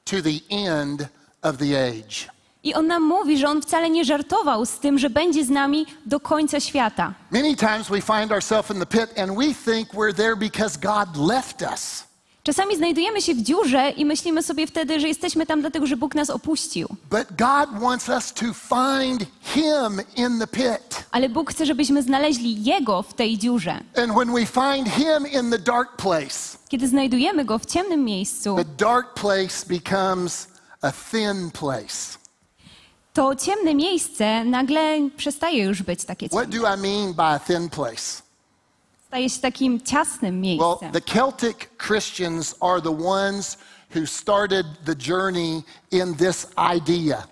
to 0.04 0.22
the 0.22 0.40
end 0.50 1.08
of 1.42 1.56
the 1.58 1.74
age. 1.74 2.28
I 2.64 2.74
on 2.74 2.86
nam 2.86 3.02
mówi, 3.02 3.38
że 3.38 3.48
on 3.48 3.62
wcale 3.62 3.90
nie 3.90 4.04
żartował 4.04 4.66
z 4.66 4.78
tym, 4.78 4.98
że 4.98 5.10
będzie 5.10 5.44
z 5.44 5.50
nami 5.50 5.86
do 6.06 6.20
końca 6.20 6.60
świata. 6.60 7.14
Many 7.30 7.56
times 7.56 7.88
we 7.88 8.00
find 8.00 8.32
ourselves 8.32 8.70
in 8.70 8.80
the 8.80 8.86
pit 8.86 9.18
and 9.18 9.36
we 9.36 9.54
think 9.54 9.88
we're 9.92 10.14
there 10.14 10.36
because 10.36 10.78
God 10.78 11.16
left 11.16 11.62
us. 11.62 12.05
Czasami 12.46 12.76
znajdujemy 12.76 13.22
się 13.22 13.34
w 13.34 13.42
dziurze 13.42 13.90
i 13.90 14.04
myślimy 14.04 14.42
sobie 14.42 14.66
wtedy, 14.66 15.00
że 15.00 15.08
jesteśmy 15.08 15.46
tam 15.46 15.60
dlatego, 15.60 15.86
że 15.86 15.96
Bóg 15.96 16.14
nas 16.14 16.30
opuścił. 16.30 16.88
But 17.10 17.26
God 17.38 17.80
wants 17.80 18.08
us 18.08 18.32
to 18.32 18.44
find 18.54 19.24
Him 19.42 20.00
in 20.16 20.38
the 20.38 20.46
pit. 20.46 21.04
Ale 21.10 21.28
Bóg 21.28 21.50
chce, 21.50 21.66
żebyśmy 21.66 22.02
znaleźli 22.02 22.64
Jego 22.64 23.02
w 23.02 23.14
tej 23.14 23.38
dziurze. 23.38 23.80
And 23.96 24.12
when 24.12 24.32
we 24.34 24.46
find 24.46 24.88
Him 24.94 25.26
in 25.42 25.50
the 25.50 25.58
dark 25.58 25.96
place, 25.96 26.58
Kiedy 26.68 26.88
znajdujemy 26.88 27.44
Go 27.44 27.58
w 27.58 27.66
ciemnym 27.66 28.04
miejscu, 28.04 28.56
the 28.56 28.84
dark 28.84 29.14
place 29.14 29.66
becomes 29.68 30.48
a 30.82 30.92
thin 30.92 31.50
place. 31.50 32.18
to 33.12 33.34
ciemne 33.36 33.74
miejsce 33.74 34.44
nagle 34.44 35.10
przestaje 35.16 35.64
już 35.64 35.82
być 35.82 36.04
takie 36.04 36.28
What 36.28 36.50
ciemne. 36.50 36.58
do 36.60 36.74
I 36.74 36.80
mean 36.80 37.14
by 37.14 37.22
a 37.22 37.38
thin 37.38 37.68
place? 37.70 38.22
Staje 39.16 39.30
się 39.30 39.40
takim 39.40 39.80
ciasnym 39.80 40.34
Well, 40.42 40.42
miejscem. 40.42 40.92
the 40.92 41.00
Celtic 41.00 41.68
Christians 41.78 42.54
are 42.60 42.80
the 42.82 43.04
ones 43.06 43.56
who 43.94 44.06
started 44.06 44.66
the 44.84 44.94
journey 45.12 45.62
in 45.90 46.14
this 46.14 46.46
idea. 46.76 47.26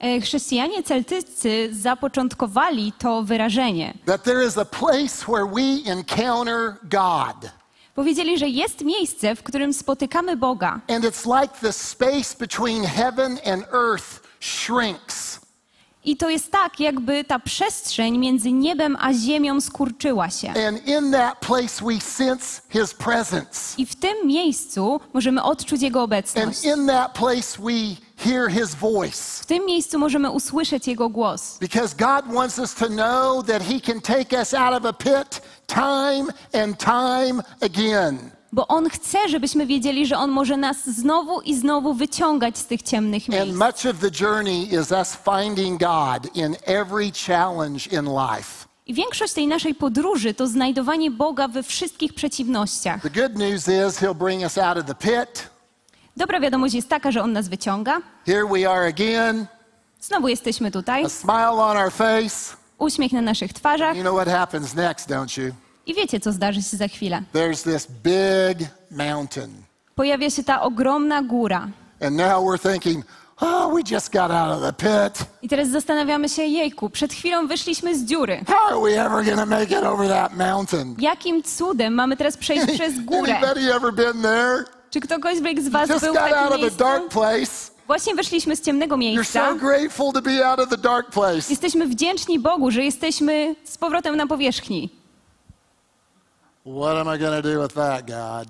E, 0.00 0.20
Chrześcijanie 0.20 0.82
celtycy 0.82 1.68
zapoczątkowali 1.72 2.92
to 2.98 3.22
wyrażenie. 3.22 3.94
that 4.06 4.22
there 4.22 4.46
is 4.46 4.58
a 4.58 4.64
place 4.64 5.26
where 5.32 5.46
we 5.46 5.92
encounter 5.92 6.76
God. 6.82 7.50
Powiedzieli, 7.94 8.38
że 8.38 8.48
jest 8.48 8.80
miejsce, 8.84 9.34
w 9.36 9.42
którym 9.42 9.72
spotykamy 9.72 10.36
Boga. 10.36 10.80
And 10.88 11.04
it's 11.04 11.40
like 11.42 11.54
the 11.60 11.72
space 11.72 12.36
between 12.38 12.84
heaven 12.84 13.38
and 13.46 13.64
earth 13.72 14.20
shrinks. 14.40 15.40
I 16.06 16.16
to 16.16 16.30
jest 16.30 16.50
tak, 16.52 16.80
jakby 16.80 17.24
ta 17.24 17.38
przestrzeń 17.38 18.18
między 18.18 18.52
niebem 18.52 18.96
a 19.00 19.12
ziemią 19.12 19.60
skurczyła 19.60 20.30
się. 20.30 20.48
And 20.68 20.88
in 20.88 21.12
that 21.12 21.40
place 21.40 21.84
we 21.84 22.00
sense 22.00 22.60
his 22.68 22.94
presence. 22.94 23.74
I 23.78 23.86
w 23.86 23.96
tym 23.96 24.26
miejscu 24.26 25.00
możemy 25.12 25.42
odczuć 25.42 25.82
Jego 25.82 25.98
And 26.00 26.04
obecność. 26.04 26.64
in 26.64 26.86
that 26.86 27.12
place 27.14 27.58
we 27.62 27.96
hear 28.16 28.50
his 28.50 28.74
voice. 28.74 29.42
W 29.42 29.46
tym 29.46 29.66
miejscu 29.66 29.98
możemy 29.98 30.30
usłyszeć 30.30 30.86
Jego 30.88 31.08
głos. 31.08 31.58
Because 31.60 31.94
God 31.96 32.34
wants 32.34 32.58
us 32.58 32.74
to 32.74 32.86
know 32.86 33.46
that 33.46 33.62
he 33.62 33.80
can 33.80 34.00
take 34.00 34.40
us 34.40 34.54
out 34.54 34.74
of 34.74 34.84
a 34.84 34.92
pit 34.92 35.40
time 35.66 36.26
and 36.64 36.78
time 36.78 37.42
again. 37.60 38.30
Bo 38.52 38.66
On 38.68 38.88
chce, 38.90 39.18
żebyśmy 39.28 39.66
wiedzieli, 39.66 40.06
że 40.06 40.18
On 40.18 40.30
może 40.30 40.56
nas 40.56 40.76
znowu 40.86 41.40
i 41.40 41.54
znowu 41.54 41.94
wyciągać 41.94 42.58
z 42.58 42.66
tych 42.66 42.82
ciemnych 42.82 43.22
And 43.22 43.32
miejsc. 43.34 43.58
much 43.58 43.94
of 43.94 44.00
the 44.00 44.24
journey 44.24 44.74
is 44.74 44.92
us 44.92 45.16
finding 45.24 45.80
God 45.80 46.36
in 46.36 46.56
every 46.66 47.12
challenge 47.26 47.86
in 47.92 48.04
life. 48.04 48.66
I 48.86 48.94
większość 48.94 49.32
tej 49.32 49.46
naszej 49.46 49.74
podróży 49.74 50.34
to 50.34 50.46
znajdowanie 50.46 51.10
Boga 51.10 51.48
we 51.48 51.62
wszystkich 51.62 52.14
przeciwnościach. 52.14 53.02
The 53.02 53.10
good 53.10 53.38
news 53.38 53.68
is 53.68 54.00
he'll 54.00 54.14
bring 54.14 54.42
us 54.42 54.58
out 54.58 54.78
of 54.78 54.84
the 54.86 54.94
pit. 54.94 55.48
Dobra 56.16 56.40
wiadomość 56.40 56.74
jest 56.74 56.88
taka, 56.88 57.10
że 57.10 57.22
On 57.22 57.32
nas 57.32 57.48
wyciąga. 57.48 58.00
Here 58.26 58.46
we 58.46 58.70
are 58.70 58.86
again, 58.88 59.46
Znowu 60.00 60.28
jesteśmy 60.28 60.70
tutaj. 60.70 61.04
a 61.04 61.08
smile 61.08 61.50
on 61.50 61.76
our 61.76 61.92
face. 61.92 62.56
Uśmiech 62.78 63.12
na 63.12 63.22
naszych 63.22 63.52
twarzach. 63.52 63.96
You 63.96 64.02
know 64.02 64.14
what 64.16 64.28
happens 64.28 64.74
next, 64.74 65.08
don't 65.10 65.42
you? 65.42 65.52
I 65.86 65.94
wiecie, 65.94 66.20
co 66.20 66.32
zdarzy 66.32 66.62
się 66.62 66.76
za 66.76 66.88
chwilę. 66.88 67.22
There's 67.34 67.64
this 67.72 67.86
big 68.02 68.68
mountain. 68.90 69.50
Pojawia 69.94 70.30
się 70.30 70.44
ta 70.44 70.62
ogromna 70.62 71.22
góra. 71.22 71.68
And 72.00 72.16
now 72.16 72.44
we're 72.44 72.72
thinking, 72.72 73.04
oh, 73.40 73.74
we 73.74 73.80
just 73.94 74.12
got 74.12 74.30
out 74.30 74.56
of 74.56 74.62
the 74.62 74.72
pit. 74.72 75.26
I 75.42 75.48
teraz 75.48 75.68
zastanawiamy 75.68 76.28
się, 76.28 76.42
jejku, 76.42 76.90
przed 76.90 77.12
chwilą 77.12 77.46
wyszliśmy 77.46 77.98
z 77.98 78.04
dziury. 78.04 78.44
How 78.46 78.66
are 78.68 78.80
we 78.80 79.04
ever 79.04 79.36
to 79.36 79.46
make 79.46 79.70
it 79.70 79.84
over 79.84 80.08
that 80.08 80.36
mountain? 80.36 80.96
Jakim 80.98 81.42
cudem 81.42 81.94
mamy 81.94 82.16
teraz 82.16 82.36
przejść 82.36 82.66
przez 82.80 83.00
górę? 83.00 83.36
Anybody 83.38 83.74
ever 83.74 83.92
been 83.94 84.22
there? 84.22 84.64
Czy 84.90 85.00
ktokolwiek 85.00 85.60
z 85.62 85.68
was 85.68 85.88
Just 85.90 86.04
był 86.04 86.14
w 86.14 86.16
out 86.16 86.32
of 86.32 86.52
a 86.52 86.56
miejscu? 86.56 86.78
dark 86.78 87.08
place. 87.08 87.70
Właśnie 87.86 88.14
wyszliśmy 88.14 88.56
z 88.56 88.60
ciemnego 88.62 88.96
miejsca. 88.96 89.54
so. 89.60 91.50
Jesteśmy 91.50 91.86
wdzięczni 91.86 92.38
Bogu, 92.38 92.70
że 92.70 92.84
jesteśmy 92.84 93.54
z 93.64 93.78
powrotem 93.78 94.16
na 94.16 94.26
powierzchni. 94.26 94.90
What 96.66 96.96
am 96.96 97.06
I 97.08 97.16
going 97.18 97.42
to 97.42 97.42
do 97.42 97.60
with 97.62 97.74
that, 97.74 98.06
God? 98.06 98.48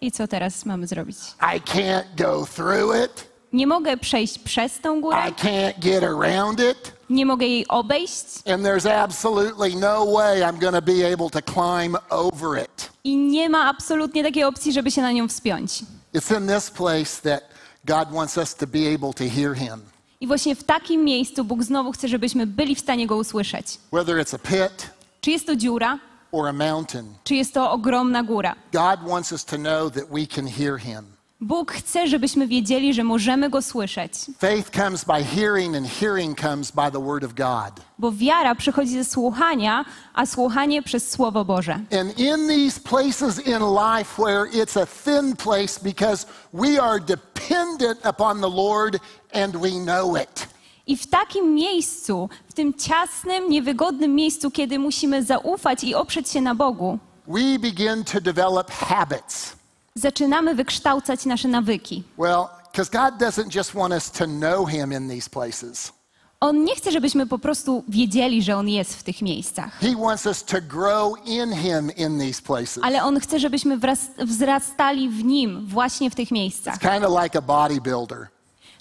I 0.00 0.10
co 0.12 0.26
teraz 0.28 0.66
mamy 0.66 0.86
zrobić? 0.86 1.16
I 1.40 1.60
can't 1.60 2.04
go 2.16 2.46
through 2.46 2.94
it. 3.04 3.28
Nie 3.52 3.66
mogę 3.66 3.96
przejść 3.96 4.38
przez 4.38 4.78
tą 4.80 5.00
górę, 5.00 5.16
I 5.28 5.32
can't 5.32 5.78
get 5.78 6.04
around 6.04 6.60
it. 6.60 6.92
nie 7.10 7.26
mogę 7.26 7.46
jej 7.46 7.68
obejść 7.68 8.24
And 8.52 8.62
there's 8.62 8.86
absolutely 9.02 9.74
no 9.76 10.06
way 10.12 10.40
I'm 10.42 10.58
going 10.58 10.74
to 10.74 10.82
be 10.82 11.12
able 11.12 11.30
to 11.30 11.40
climb 11.52 11.96
over 12.10 12.62
it. 12.64 12.90
i 13.04 13.16
nie 13.16 13.48
ma 13.48 13.68
absolutnie 13.68 14.24
takiej 14.24 14.44
opcji, 14.44 14.72
żeby 14.72 14.90
się 14.90 15.02
na 15.02 15.12
nią 15.12 15.28
wspiąć. 15.28 15.82
It's 16.14 16.38
in 16.40 16.48
this 16.48 16.70
place 16.70 17.22
that 17.22 17.42
God 17.84 18.08
wants 18.14 18.36
us 18.38 18.54
to 18.54 18.66
be 18.66 18.94
able 18.94 19.12
to 19.14 19.24
hear 19.36 19.54
Him. 19.54 19.80
I 20.20 20.26
właśnie 20.26 20.54
w 20.56 20.64
takim 20.64 21.04
miejscu 21.04 21.44
Bóg 21.44 21.62
znowu 21.62 21.92
chce, 21.92 22.08
żebyśmy 22.08 22.46
byli 22.46 22.74
w 22.74 22.80
stanie 22.80 23.06
Go 23.06 23.16
usłyszeć. 23.16 23.66
Whether 23.92 24.16
it's 24.16 24.34
a 24.34 24.38
pit 24.38 24.90
Czy 25.20 25.30
jest 25.30 25.46
to 25.46 25.56
dziura, 25.56 25.98
or 26.34 26.48
a 26.48 26.52
mountain, 26.52 27.04
czy 27.24 27.34
jest 27.34 27.54
to 27.54 27.70
ogromna 27.70 28.22
góra? 28.22 28.54
God 28.72 29.08
wants 29.08 29.32
us 29.32 29.44
to 29.44 29.56
know 29.56 29.92
that 29.92 30.04
we 30.10 30.26
can 30.26 30.46
hear 30.46 30.78
Him. 30.78 31.04
Bóg 31.40 31.72
chce, 31.72 32.08
żebyśmy 32.08 32.46
wiedzieli, 32.46 32.94
że 32.94 33.04
możemy 33.04 33.50
Go 33.50 33.62
słyszeć, 33.62 34.12
Faith 34.38 34.70
comes 34.70 35.04
by 35.04 35.24
hearing, 35.24 35.76
and 35.76 35.86
hearing 36.00 36.40
comes 36.40 36.70
by 36.70 36.90
the 36.92 37.02
Word 37.04 37.24
of 37.24 37.34
God. 37.34 37.84
bo 37.98 38.12
wiara 38.12 38.54
przychodzi 38.54 38.92
ze 38.92 39.04
słuchania, 39.04 39.84
a 40.14 40.26
słuchanie 40.26 40.82
przez 40.82 41.10
Słowo 41.10 41.44
Boże. 41.44 41.72
And 41.74 42.18
in 42.18 42.48
these 42.48 42.80
places 42.80 43.46
in 43.46 43.58
life 43.74 44.22
where 44.22 44.50
it's 44.52 44.82
a 44.82 44.86
thin 44.86 45.36
place 45.36 45.80
because 45.82 46.26
we 46.52 46.82
are 46.82 47.00
dependent 47.00 48.06
upon 48.06 48.40
the 48.40 48.50
Lord 48.50 48.98
and 49.34 49.56
we 49.56 49.70
know 49.70 50.16
it. 50.16 50.46
I 50.86 50.96
w 50.96 51.06
takim 51.06 51.54
miejscu, 51.54 52.28
w 52.48 52.52
tym 52.52 52.74
ciasnym, 52.74 53.50
niewygodnym 53.50 54.14
miejscu, 54.14 54.50
kiedy 54.50 54.78
musimy 54.78 55.22
zaufać 55.24 55.84
i 55.84 55.94
oprzeć 55.94 56.28
się 56.28 56.40
na 56.40 56.54
Bogu, 56.54 56.98
We 57.28 57.58
begin 57.58 58.04
to 58.04 58.20
develop 58.20 58.70
habits. 58.70 59.52
zaczynamy 59.94 60.54
wykształcać 60.54 61.26
nasze 61.26 61.48
nawyki. 61.48 62.02
Well, 62.18 62.44
because 62.72 62.90
God 62.90 63.20
doesn't 63.20 63.56
just 63.56 63.72
want 63.74 63.94
us 63.94 64.10
to 64.10 64.24
know 64.26 64.68
Him 64.70 64.92
in 64.92 65.08
these 65.08 65.30
places, 65.30 65.92
On 66.40 66.64
nie 66.64 66.76
chce, 66.76 66.92
żebyśmy 66.92 67.26
po 67.26 67.38
prostu 67.38 67.84
wiedzieli, 67.88 68.42
że 68.42 68.56
On 68.56 68.68
jest 68.68 68.94
w 68.96 69.02
tych 69.02 69.22
miejscach, 69.22 69.78
He 69.80 69.96
wants 69.96 70.26
us 70.26 70.44
to 70.44 70.56
grow 70.68 71.14
in 71.26 71.52
Him 71.56 71.90
in 71.96 72.18
these 72.20 72.42
places. 72.42 72.78
ale 72.82 73.04
On 73.04 73.20
chce, 73.20 73.38
żebyśmy 73.40 73.78
wraz- 73.78 74.10
wzrastali 74.18 75.08
w 75.08 75.24
Nim 75.24 75.66
właśnie 75.66 76.10
w 76.10 76.14
tych 76.14 76.30
miejscach. 76.30 76.78
Kind 76.78 77.04
of 77.04 77.22
like 77.22 77.38
a 77.38 77.42
bodybuilder. 77.42 78.26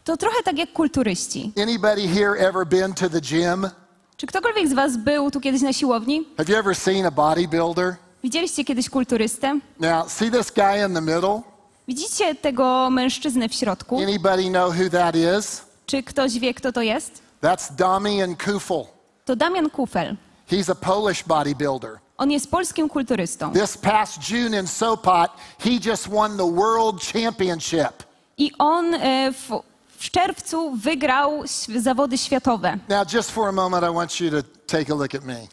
To 0.03 0.17
trochę 0.17 0.43
tak 0.43 0.57
jak 0.57 0.73
kulturyści. 0.73 1.51
Anybody 1.63 2.07
here 2.07 2.47
ever 2.47 2.65
been 2.67 2.93
to 2.93 3.09
the 3.09 3.21
gym? 3.21 3.69
Czy 4.17 4.27
ktokolwiek 4.27 4.67
z 4.67 4.73
Was 4.73 4.97
był 4.97 5.31
tu 5.31 5.41
kiedyś 5.41 5.61
na 5.61 5.73
siłowni? 5.73 6.27
Have 6.37 6.49
you 6.53 6.59
ever 6.59 6.75
seen 6.75 7.05
a 7.05 7.11
bodybuilder? 7.11 7.95
Widzieliście 8.23 8.65
kiedyś 8.65 8.89
kulturystę? 8.89 9.59
Now, 9.79 10.11
see 10.11 10.31
this 10.31 10.51
guy 10.51 10.87
in 10.87 10.93
the 10.93 11.01
middle? 11.01 11.41
Widzicie 11.87 12.35
tego 12.35 12.89
mężczyznę 12.89 13.49
w 13.49 13.53
środku? 13.53 13.97
Anybody 13.97 14.49
know 14.49 14.73
who 14.75 14.89
that 14.89 15.15
is? 15.15 15.61
Czy 15.85 16.03
ktoś 16.03 16.39
wie, 16.39 16.53
kto 16.53 16.71
to 16.71 16.81
jest? 16.81 17.21
That's 17.41 17.75
Damian 17.75 18.35
Kufel. 18.35 18.85
To 19.25 19.35
Damian 19.35 19.69
Kufel. 19.69 20.15
He's 20.51 20.71
a 20.71 20.75
Polish 20.75 21.23
bodybuilder. 21.23 21.99
On 22.17 22.31
jest 22.31 22.51
polskim 22.51 22.89
kulturystą. 22.89 23.51
This 23.53 23.77
past 23.77 24.29
June 24.31 24.59
in 24.59 24.67
Sopot, 24.67 25.31
he 25.59 25.69
just 25.89 26.07
won 26.09 26.37
the 26.37 26.51
World 26.51 27.01
Championship. 27.13 28.03
I 28.37 28.51
on 28.59 28.93
e, 28.93 29.31
w, 29.31 29.63
w 30.03 30.11
czerwcu 30.11 30.75
wygrał 30.75 31.43
zawody 31.77 32.17
światowe. 32.17 32.77
Now, 32.89 33.13
just 33.13 33.31
for 33.31 33.49
a 33.49 33.51
moment, 33.51 33.83
I 33.91 33.93
want 33.95 34.19
you 34.19 34.29
to 34.31 34.37
take 34.67 34.93
a 34.93 34.95
look 34.95 35.15
at 35.15 35.23
me. 35.23 35.47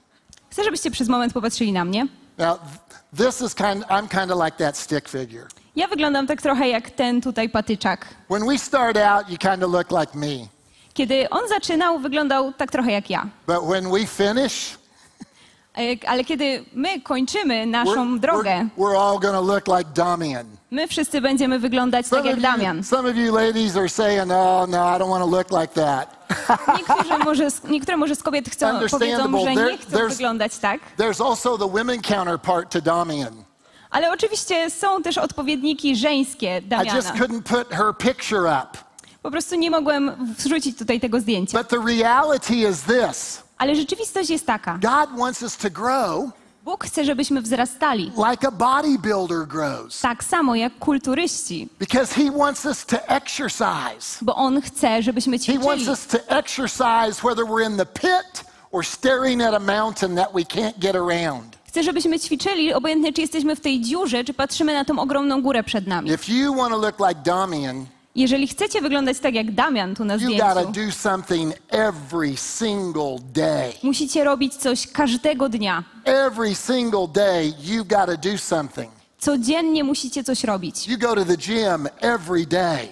Chcę, 0.50 0.64
żebyście 0.64 0.90
przez 0.90 1.08
moment 1.08 1.32
popatrzyli 1.32 1.72
na 1.72 1.84
mnie. 1.84 2.06
Now, 2.38 2.58
th- 2.58 3.00
this 3.16 3.40
is 3.40 3.54
kind 3.54 3.84
I'm 3.88 4.08
kind 4.08 4.30
of 4.32 4.44
like 4.44 4.56
that 4.64 4.78
stick 4.78 5.08
figure. 5.08 5.46
Ja 5.76 5.88
wyglądam 5.88 6.26
tak 6.26 6.42
trochę 6.42 6.68
jak 6.68 6.90
ten 6.90 7.20
tutaj 7.20 7.48
patyczak. 7.48 8.06
When 8.30 8.46
we 8.48 8.58
start 8.58 8.96
out, 8.96 9.28
you 9.28 9.38
kind 9.38 9.64
of 9.64 9.72
look 9.72 9.90
like 10.00 10.18
me. 10.18 10.48
Kiedy 10.94 11.30
on 11.30 11.48
zaczynał, 11.48 11.98
wyglądał 11.98 12.52
tak 12.52 12.70
trochę 12.70 12.92
jak 12.92 13.10
ja. 13.10 13.26
But 13.46 13.68
when 13.70 13.90
we 13.90 14.06
finish, 14.06 14.78
E, 15.78 16.08
Ale 16.08 16.24
kiedy 16.24 16.64
my 16.74 17.00
kończymy 17.00 17.54
we're, 17.54 17.66
naszą 17.68 18.18
drogę, 18.18 18.50
we're, 18.50 18.68
we're 18.78 18.98
all 18.98 19.20
to 19.20 19.54
look 19.54 19.78
like 19.78 19.90
Damian. 19.94 20.46
My 20.70 20.88
wszyscy 20.88 21.20
będziemy 21.20 21.58
wyglądać 21.58 22.08
tak 22.08 22.24
jak 22.24 22.40
Damian. 22.40 22.84
some 22.84 23.10
of 23.10 23.16
you 23.16 23.34
ladies 23.34 23.76
are 23.76 23.88
saying, 23.88 24.30
oh, 24.32 24.66
no, 24.68 24.96
I 24.96 24.98
don't 24.98 25.08
want 25.10 25.24
to 25.24 25.30
look 25.30 25.50
like 25.50 25.74
that. 25.74 26.20
Niektórzy 26.78 27.18
może, 27.24 27.48
niektóre 27.68 27.96
może 27.96 28.16
z 28.16 28.22
kobiet 28.22 28.48
chcą, 28.50 28.66
powiedzą, 28.90 29.44
że 29.44 29.54
nie 29.54 29.78
chcą 29.78 30.08
wyglądać 30.08 30.58
tak. 30.58 30.80
There's 30.98 31.28
also 31.28 31.58
the 31.58 31.68
women 31.68 32.02
counterpart 32.02 32.72
to 32.72 32.80
Damian. 32.80 33.44
Ale 33.90 34.12
oczywiście 34.12 34.70
są 34.70 35.02
też 35.02 35.18
odpowiedniki 35.18 35.96
żeńskie 35.96 36.58
I 36.64 36.68
Damiana. 36.68 36.96
just 36.96 37.08
couldn't 37.08 37.42
put 37.42 37.68
her 37.68 37.96
picture 37.98 38.44
up. 38.44 38.78
Po 39.22 39.30
prostu 39.30 39.54
nie 39.54 39.70
mogłem 39.70 40.34
wrzucić 40.38 40.78
tutaj 40.78 41.00
tego 41.00 41.20
zdjęcia. 41.20 41.58
But 41.58 41.68
the 41.68 41.78
reality 41.86 42.54
is 42.54 42.82
this 42.82 43.42
Ale 43.58 43.76
rzeczywistość 43.76 44.30
jest 44.30 44.46
taka. 44.46 44.78
God 44.78 45.18
wants 45.18 45.42
us 45.42 45.56
to 45.56 45.70
grow 45.70 46.30
Bóg 46.64 46.84
chce, 46.84 47.04
żebyśmy 47.04 47.40
wzrastali. 47.42 48.12
like 48.30 48.48
a 48.48 48.50
bodybuilder 48.50 49.46
grows 49.46 50.00
Tak 50.00 50.24
samo 50.24 50.54
jak 50.54 50.78
kulturyści. 50.78 51.68
because 51.78 52.14
He 52.14 52.30
wants 52.30 52.64
us 52.66 52.86
to 52.86 52.96
exercise. 53.08 54.18
Bo 54.22 54.34
On 54.34 54.60
chce, 54.62 55.02
żebyśmy 55.02 55.38
He 55.38 55.58
wants 55.58 55.64
ćwiczyli. 55.84 55.90
us 55.90 56.06
to 56.06 56.18
exercise 56.38 57.22
whether 57.22 57.44
we're 57.44 57.70
in 57.70 57.76
the 57.76 57.86
pit 57.86 58.44
or 58.72 58.86
staring 58.86 59.42
at 59.42 59.54
a 59.54 59.58
mountain 59.58 60.16
that 60.16 60.32
we 60.34 60.40
can't 60.42 60.78
get 60.78 60.96
around. 60.96 61.56
Chce, 61.68 61.82
żebyśmy 61.82 62.18
ćwiczyli, 62.20 62.74
obojętnie 62.74 63.12
czy 63.12 63.20
jesteśmy 63.20 63.56
w 63.56 63.60
tej 63.60 63.80
dziurze, 63.80 64.24
czy 64.24 64.34
patrzymy 64.34 64.74
na 64.74 64.84
tą 64.84 64.98
ogromną 64.98 65.42
górę 65.42 65.62
przed 65.62 65.86
nami. 65.86 66.10
If 66.10 66.32
you 66.32 66.54
want 66.54 66.70
to 66.74 66.78
look 66.78 66.98
like 67.08 67.20
Damian, 67.24 67.86
Jeżeli 68.20 68.46
chcecie 68.48 68.80
wyglądać 68.80 69.18
tak 69.18 69.34
jak 69.34 69.50
Damian 69.54 69.94
tu 69.94 70.04
na 70.04 70.14
you 70.14 70.20
zdjęciu, 70.20 70.72
do 70.86 70.92
something 70.92 71.54
every 71.70 72.36
single 72.36 73.16
day. 73.32 73.72
musicie 73.82 74.24
robić 74.24 74.54
coś 74.56 74.86
każdego 74.86 75.48
dnia. 75.48 75.84
Every 76.04 76.54
single 76.54 77.08
day, 77.08 77.52
you've 77.64 77.86
got 77.86 78.06
to 78.06 78.30
do 78.30 78.38
something. 78.38 78.90
Codziennie 79.18 79.84
musicie 79.84 80.24
coś 80.24 80.44
robić. 80.44 80.88
You 80.88 80.98
go 80.98 81.14
to 81.14 81.24
the 81.24 81.36
gym 81.36 81.88
every 82.00 82.46
day 82.46 82.88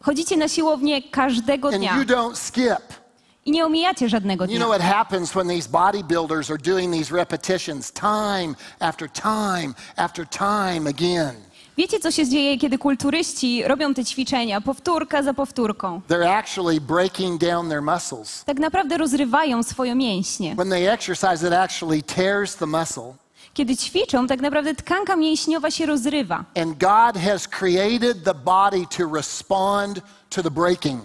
Chodzicie 0.00 0.36
na 0.36 0.48
siłownię 0.48 1.02
każdego 1.02 1.68
and 1.68 1.76
dnia 1.78 1.96
you 1.98 2.04
don't 2.04 2.36
skip. 2.36 2.98
i 3.46 3.50
nie 3.50 3.66
omijacie 3.66 4.08
żadnego 4.08 4.44
You 4.44 4.56
know 4.56 4.68
dnia. 4.68 4.78
what 4.78 4.94
happens 4.96 5.32
when 5.32 5.48
these 5.48 5.68
bodybuilders 5.68 6.50
are 6.50 6.58
doing 6.72 6.92
these 6.94 7.14
repetitions 7.14 7.92
time 7.92 8.54
after 8.80 9.10
time 9.12 9.74
after 9.96 10.26
time 10.28 10.86
again? 10.90 11.34
Wiecie, 11.78 12.00
co 12.00 12.10
się 12.10 12.28
dzieje, 12.28 12.58
kiedy 12.58 12.78
kulturyści 12.78 13.62
robią 13.66 13.94
te 13.94 14.04
ćwiczenia, 14.04 14.60
powtórka 14.60 15.22
za 15.22 15.34
powtórką? 15.34 16.00
They're 16.08 16.30
actually 16.30 16.80
breaking 16.80 17.40
down 17.40 17.68
their 17.68 17.82
muscles. 17.82 18.44
Tak 18.44 18.58
naprawdę 18.58 18.98
rozrywają 18.98 19.62
swoje 19.62 19.94
mięśnie. 19.94 20.54
When 20.54 20.70
they 20.70 20.92
exercise, 20.92 21.48
it 21.48 21.52
actually 21.52 22.02
tears 22.02 22.56
the 22.56 22.66
muscle. 22.66 23.14
Kiedy 23.54 23.76
ćwiczą, 23.76 24.26
tak 24.26 24.40
naprawdę 24.40 24.74
tkanka 24.74 25.16
mięśniowa 25.16 25.70
się 25.70 25.86
rozrywa. 25.86 26.44
And 26.56 26.78
God 26.78 27.22
has 27.24 27.48
created 27.48 28.24
the 28.24 28.34
body 28.34 28.86
to 28.96 29.14
respond 29.14 30.00
to 30.30 30.42
the 30.42 30.50
breaking. 30.50 31.00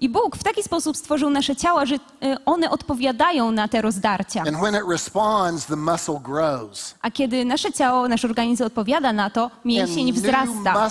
I 0.00 0.08
Bóg 0.08 0.36
w 0.36 0.44
taki 0.44 0.62
sposób 0.62 0.96
stworzył 0.96 1.30
nasze 1.30 1.56
ciała, 1.56 1.86
że 1.86 1.94
y, 1.94 1.98
one 2.46 2.70
odpowiadają 2.70 3.52
na 3.52 3.68
te 3.68 3.82
rozdarcia. 3.82 4.40
And 4.42 4.56
when 4.56 4.74
it 4.74 4.82
responds, 4.90 5.66
the 5.66 5.76
muscle 5.76 6.20
grows. 6.22 6.94
A 7.02 7.10
kiedy 7.10 7.44
nasze 7.44 7.72
ciało, 7.72 8.08
nasz 8.08 8.24
organizm 8.24 8.64
odpowiada 8.64 9.12
na 9.12 9.30
to, 9.30 9.42
And 9.44 9.64
mięsień 9.64 10.06
new 10.06 10.16
wzrasta. 10.16 10.90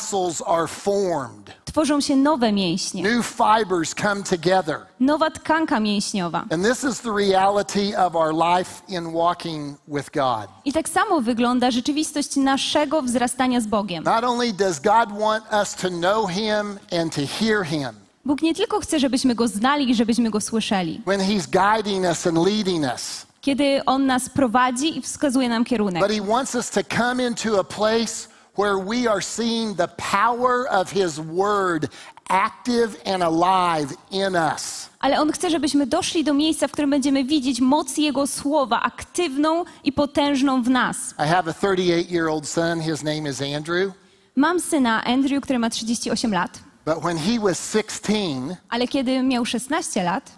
Tworzą 1.65 2.01
się 2.01 2.15
nowe 2.15 2.51
mięśnie, 2.51 3.03
New 3.03 3.25
fibers 3.25 3.95
come 3.95 4.23
together. 4.23 4.79
nowa 4.99 5.31
tkanka 5.31 5.79
mięśniowa. 5.79 6.45
And 6.51 6.65
this 6.65 6.83
is 6.83 7.01
the 7.01 7.11
reality 7.11 7.97
of 7.97 8.15
our 8.15 8.33
life 8.33 8.81
in 8.87 9.13
walking 9.13 9.77
with 9.87 10.09
God. 10.11 10.47
I 10.65 10.73
tak 10.73 10.89
samo 10.89 11.21
wygląda 11.21 11.71
rzeczywistość 11.71 12.35
naszego 12.35 13.01
wzrastania 13.01 13.61
z 13.61 13.67
Bogiem. 13.67 14.03
Not 14.03 14.23
only 14.23 14.53
does 14.53 14.79
God 14.79 15.19
want 15.19 15.43
us 15.61 15.75
to 15.75 15.89
know 15.89 16.29
Him 16.29 16.79
and 17.01 17.15
to 17.15 17.21
hear 17.39 17.63
Him, 17.63 17.89
Bóg 18.29 18.41
nie 18.41 18.53
tylko 18.55 18.79
chce, 18.79 18.99
żebyśmy 18.99 19.35
Go 19.35 19.47
znali 19.47 19.89
i 19.89 19.95
żebyśmy 19.95 20.29
Go 20.29 20.41
słyszeli. 20.41 21.01
when 21.05 21.19
He's 21.19 21.47
guiding 21.47 22.05
us 22.05 22.27
and 22.27 22.37
leading 22.37 22.85
us, 22.93 23.25
Kiedy 23.41 23.81
On 23.85 24.05
nas 24.05 24.29
prowadzi 24.29 24.97
i 24.97 25.01
wskazuje 25.01 25.49
nam 25.49 25.65
kierunek. 25.65 26.03
but 26.07 26.11
He 26.11 26.21
wants 26.21 26.55
us 26.55 26.69
to 26.69 26.81
come 26.97 27.27
into 27.27 27.59
a 27.59 27.63
place 27.63 28.27
where 28.57 28.77
we 28.85 29.11
are 29.11 29.21
seeing 29.21 29.77
the 29.77 29.87
power 29.87 30.67
of 30.81 30.91
His 30.91 31.19
Word 31.19 31.87
active 32.29 32.89
and 33.13 33.23
alive 33.23 33.93
in 34.11 34.35
us. 34.55 34.89
Ale 34.99 35.21
On 35.21 35.31
chce, 35.31 35.49
żebyśmy 35.49 35.87
doszli 35.87 36.23
do 36.23 36.33
miejsca, 36.33 36.67
w 36.67 36.71
którym 36.71 36.89
będziemy 36.89 37.23
widzieć 37.23 37.61
moc 37.61 37.97
Jego 37.97 38.27
słowa 38.27 38.81
aktywną 38.81 39.65
i 39.83 39.91
potężną 39.93 40.63
w 40.63 40.69
nas. 40.69 40.97
I 41.25 41.27
have 41.27 41.43
a 41.51 41.53
38 41.53 42.15
year 42.15 42.27
old 42.27 42.47
son. 42.47 42.81
His 42.81 43.03
name 43.03 43.29
is 43.29 43.41
Andrew. 43.57 43.93
Mam 44.35 44.59
syna 44.59 45.03
Andrew, 45.03 45.41
który 45.43 45.59
ma 45.59 45.69
38 45.69 46.33
lat, 46.33 46.59
But 46.89 47.03
when 47.03 47.17
he 47.17 47.39
was 47.39 47.59
16, 47.59 48.57
ale 48.69 48.87
kiedy 48.87 49.23
miał 49.23 49.45
16 49.45 50.03
lat, 50.03 50.31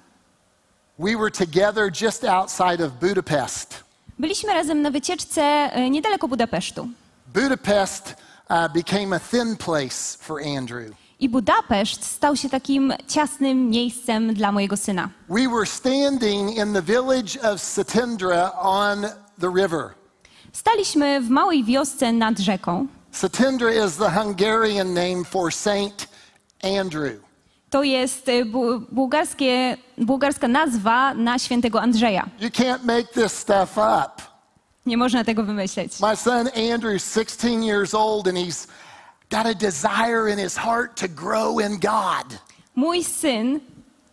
we 0.99 1.15
were 1.15 1.31
together 1.31 1.91
just 2.01 2.25
outside 2.25 2.85
of 2.85 2.91
Budapest. 2.99 3.83
byliśmy 4.19 4.53
razem 4.53 4.81
na 4.81 4.91
wycieczce 4.91 5.41
e, 5.41 5.89
niedaleko 5.89 6.27
Budapesztu. 6.27 6.89
Budapest 7.33 8.15
uh, 8.49 8.73
became 8.73 9.15
a 9.15 9.19
thin 9.19 9.57
place 9.57 10.17
for 10.19 10.41
Andrew. 10.57 10.91
I 11.19 11.29
Budapeszt 11.29 12.05
stał 12.05 12.35
się 12.35 12.49
takim 12.49 12.93
ciasnym 13.07 13.69
miejscem 13.69 14.33
dla 14.33 14.51
mojego 14.51 14.77
syna. 14.77 15.09
We 15.29 15.47
were 15.47 15.65
standing 15.65 16.57
in 16.57 16.73
the 16.73 16.81
village 16.81 17.51
of 17.53 17.61
Satindra 17.61 18.51
on 18.59 19.01
the 19.39 19.51
river. 19.55 19.89
Staliśmy 20.53 21.21
w 21.21 21.29
małej 21.29 21.63
wiosce 21.63 22.13
nad 22.13 22.39
rzeką. 22.39 22.87
Satindra 23.11 23.85
is 23.85 23.97
the 23.97 24.09
Hungarian 24.09 24.93
name 24.93 25.25
for 25.25 25.53
Saint 25.53 26.10
Andrew. 26.63 27.31
To 27.69 27.83
jest 27.83 28.29
e, 28.29 28.45
bułgarskie, 28.91 29.77
bułgarska 29.97 30.47
nazwa 30.47 31.13
na 31.13 31.39
świętego 31.39 31.81
Andrzeja. 31.81 32.29
You 32.39 32.49
can't 32.49 32.83
make 32.83 33.07
this 33.13 33.33
stuff 33.33 33.77
up. 33.77 34.31
Nie 34.85 34.97
można 34.97 35.23
tego 35.23 35.43
wymyśleć. 35.43 35.99
My 35.99 36.15
son 36.15 36.47
Andrew's 36.47 37.13
16 37.13 37.47
years 37.63 37.93
old 37.93 38.27
and 38.27 38.37
he's 38.37 38.67
got 39.29 39.45
a 39.45 39.53
desire 39.53 40.33
in 40.33 40.39
his 40.39 40.55
heart 40.57 41.01
to 41.01 41.07
grow 41.07 41.59
in 41.59 41.79
God. 41.79 42.39
Mój 42.75 43.03
syn, 43.03 43.59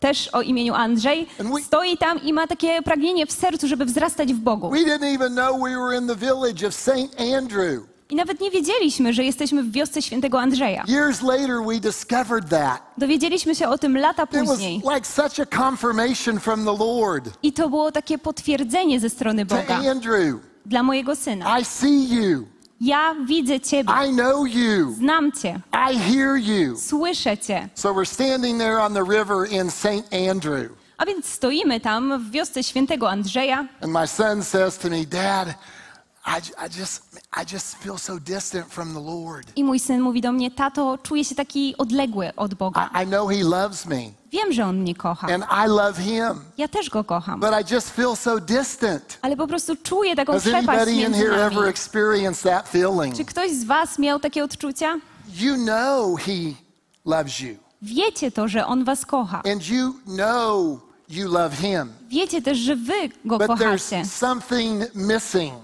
też 0.01 0.29
o 0.29 0.43
imieniu 0.43 0.75
Andrzej, 0.75 1.27
stoi 1.67 1.97
tam 1.97 2.23
i 2.23 2.33
ma 2.33 2.47
takie 2.47 2.83
pragnienie 2.83 3.27
w 3.27 3.33
sercu, 3.33 3.69
żeby 3.69 3.85
wzrastać 3.85 4.35
w 4.35 4.39
Bogu. 4.39 4.71
We 4.71 4.79
didn't 4.79 5.15
even 5.15 5.33
know 5.33 5.63
we 5.63 5.77
were 5.77 5.99
in 5.99 6.07
the 6.07 6.17
village 6.17 6.67
of 6.69 6.75
Saint 6.75 7.21
Andrew. 7.21 7.83
I 8.11 8.15
nawet 8.15 8.41
nie 8.41 8.51
wiedzieliśmy, 8.51 9.13
że 9.13 9.25
jesteśmy 9.25 9.63
w 9.63 9.73
wiosce 9.73 10.03
świętego 10.03 10.41
Andrzeja. 10.41 10.85
Years 10.89 11.23
later, 11.23 11.63
we 11.67 11.81
discovered 11.81 12.49
that. 12.49 12.83
Dowiedzieliśmy 12.99 13.55
się 13.55 13.69
o 13.69 13.79
tym 13.79 13.97
lata 13.97 14.23
It 14.23 14.31
was 14.31 14.49
później. 14.49 14.83
like 14.95 15.07
such 15.07 15.41
a 15.41 15.47
confirmation 15.71 16.41
from 16.41 16.65
the 16.65 16.77
Lord 16.85 17.29
I 17.43 17.53
to 17.53 17.69
było 17.69 17.93
takie 17.93 18.19
potwierdzenie 18.19 19.01
ze 19.01 19.11
strony 19.11 19.47
to 19.47 19.55
Boga 19.57 19.91
Andrew 19.91 20.41
dla 20.67 20.83
mojego 20.83 21.17
syna. 21.17 21.59
I 21.61 21.65
see 21.65 22.09
you, 22.09 22.47
Ja 22.81 23.15
widzę 23.27 23.61
Ciebie, 23.61 23.93
I 24.09 24.13
know 24.13 24.47
you, 24.55 24.93
znam 24.95 25.33
Cię, 25.33 25.61
I 25.93 25.99
hear 25.99 26.37
you. 26.37 26.77
słyszę 26.79 27.39
Cię. 27.39 27.69
So 27.75 27.95
we're 27.95 28.07
standing 28.15 28.59
there 28.59 28.81
on 28.83 28.95
the 28.95 29.05
river 29.05 29.53
in 29.53 29.71
St. 29.71 30.15
Andrew. 30.31 30.73
A 30.99 31.07
więc 31.07 31.27
stoimy 31.27 31.81
tam 31.81 32.25
w 32.29 32.31
wiosce 32.31 32.63
świętego 32.65 33.11
Andrzeja 33.11 33.67
And 33.83 33.93
my 33.93 34.07
son 34.07 34.45
says 34.45 34.79
to 34.79 34.89
me, 34.91 35.05
Dad, 35.11 35.49
I, 36.27 36.31
I, 36.67 36.81
just, 36.81 37.03
I 37.43 37.53
just 37.55 37.77
feel 37.77 37.99
so 37.99 38.19
distant 38.21 38.67
from 38.67 38.95
the 38.95 39.01
Lord. 39.01 39.53
i 39.57 39.65
mój 39.65 39.79
syn 39.81 40.01
mówi 40.01 40.21
do 40.21 40.33
mnie, 40.33 40.51
tato, 40.51 40.99
czuję 41.03 41.25
się 41.25 41.35
taki 41.35 41.75
odległy 41.79 42.33
od 42.37 42.55
Boga. 42.55 42.91
I, 43.01 43.05
I 43.05 43.07
know 43.07 43.31
He 43.31 43.45
loves 43.45 43.87
me 43.87 43.97
Wiem, 44.33 44.53
że 44.53 44.67
On 44.67 44.77
mnie 44.81 44.95
kocha. 44.95 45.27
and 45.35 45.45
I 45.67 45.69
love 45.69 46.03
Him, 46.03 46.41
Ja 46.59 46.69
też 46.69 46.91
Go 46.91 47.05
kocham. 47.05 47.41
but 47.41 47.51
I 47.51 47.75
just 47.75 47.91
feel 47.91 48.17
so 48.17 48.41
distant. 48.41 49.19
Ale 49.23 49.37
po 49.37 49.47
prostu 49.47 49.77
czuję 49.83 50.17
taką 50.17 50.33
Has 50.33 50.43
przepaść 50.43 50.69
anybody 50.69 50.93
in 50.93 51.15
here 51.15 51.47
ever 51.47 51.69
experienced 51.69 52.43
that 52.43 52.69
feeling? 52.69 53.17
Czy 53.17 53.25
ktoś 53.25 53.51
z 53.51 53.65
was 53.65 53.99
miał 53.99 54.21
takie 54.21 54.45
odczucia? 54.45 54.97
You 55.35 55.55
know 55.57 56.21
He 56.21 56.33
loves 57.07 57.41
you, 57.41 57.57
Wiecie 57.83 58.31
to, 58.31 58.49
że 58.49 58.67
On 58.67 58.85
was 58.85 59.07
kocha. 59.07 59.43
and 59.53 59.69
you 59.69 59.95
know 60.05 60.81
you 61.09 61.29
love 61.33 61.57
Him, 61.57 61.93
Wiecie 62.09 62.43
też, 62.43 62.59
że 62.59 62.77
wy 62.77 63.09
Go 63.25 63.39
but 63.39 63.47
kochacie. 63.47 63.77
there's 63.77 64.05
something 64.05 64.95
missing. 64.95 65.55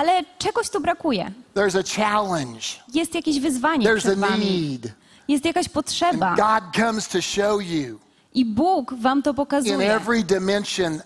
Ale 0.00 0.24
czegoś 0.38 0.70
tu 0.70 0.80
brakuje. 0.80 1.32
There's 1.54 1.78
a 1.80 1.82
challenge, 1.96 2.60
Jest 2.94 3.14
jakieś 3.14 3.40
wyzwanie 3.40 3.86
there's 3.88 3.98
przed 3.98 4.18
wami. 4.18 4.70
need. 4.70 4.92
Jest 5.28 5.44
jakaś 5.44 5.68
potrzeba. 5.68 6.34
God 6.36 6.74
comes 6.84 7.08
to 7.08 7.22
show 7.22 7.62
you 7.62 7.98
I 8.34 8.44
Bóg 8.44 8.94
wam 8.94 9.22
to 9.22 9.30
in 9.30 9.36
pokazuje. 9.36 9.94
every 9.94 10.22
dimension, 10.24 11.00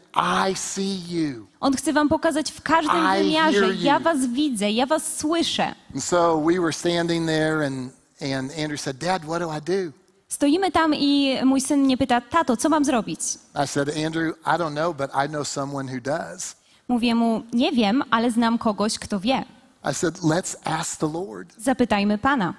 I 0.50 0.54
see 0.57 0.98
you. 1.09 1.46
On 1.61 1.72
chce 1.76 1.92
wam 1.92 2.09
pokazać 2.09 2.52
w 2.52 2.62
każdym 2.62 2.96
I 2.96 3.22
wymiarze. 3.24 3.74
Ja 3.74 4.00
was 4.00 4.26
widzę, 4.26 4.70
ja 4.70 4.87
was 4.87 5.16
słyszę. 5.18 5.74
And 5.94 6.04
so 6.04 6.40
we 6.46 6.61
were 6.61 6.72
standing 6.72 7.26
there, 7.26 7.66
and, 7.66 7.92
and 8.37 8.52
Andrew 8.59 8.80
said, 8.80 8.96
Dad, 8.98 9.22
what 9.22 9.38
do 9.40 9.48
I 9.59 9.61
do? 9.61 9.92
Stoimy 10.28 10.70
tam 10.72 10.94
i 10.94 11.38
mój 11.44 11.61
syn 11.61 11.80
mnie 11.80 11.96
pyta, 11.96 12.20
tato, 12.20 12.57
co 12.57 12.68
mam 12.68 12.85
zrobić? 12.85 13.20
I 13.64 13.66
said, 13.66 13.88
Andrew, 14.07 14.35
I 14.46 14.59
don't 14.59 14.74
know, 14.74 14.94
but 14.94 15.11
I 15.24 15.28
know 15.28 15.44
someone 15.48 15.88
who 15.94 16.00
does. 16.00 16.57
Mówię 16.88 17.14
mu, 17.14 17.42
nie 17.52 17.72
wiem, 17.72 18.02
ale 18.10 18.30
znam 18.30 18.58
kogoś, 18.58 18.98
kto 18.98 19.20
wie. 19.20 19.44
I 19.90 19.94
said, 19.94 20.18
let's 20.18 20.56
ask 20.64 21.00
the 21.00 21.08
Lord. 21.12 21.54
Zapytajmy 21.58 22.18
Pana. 22.18 22.54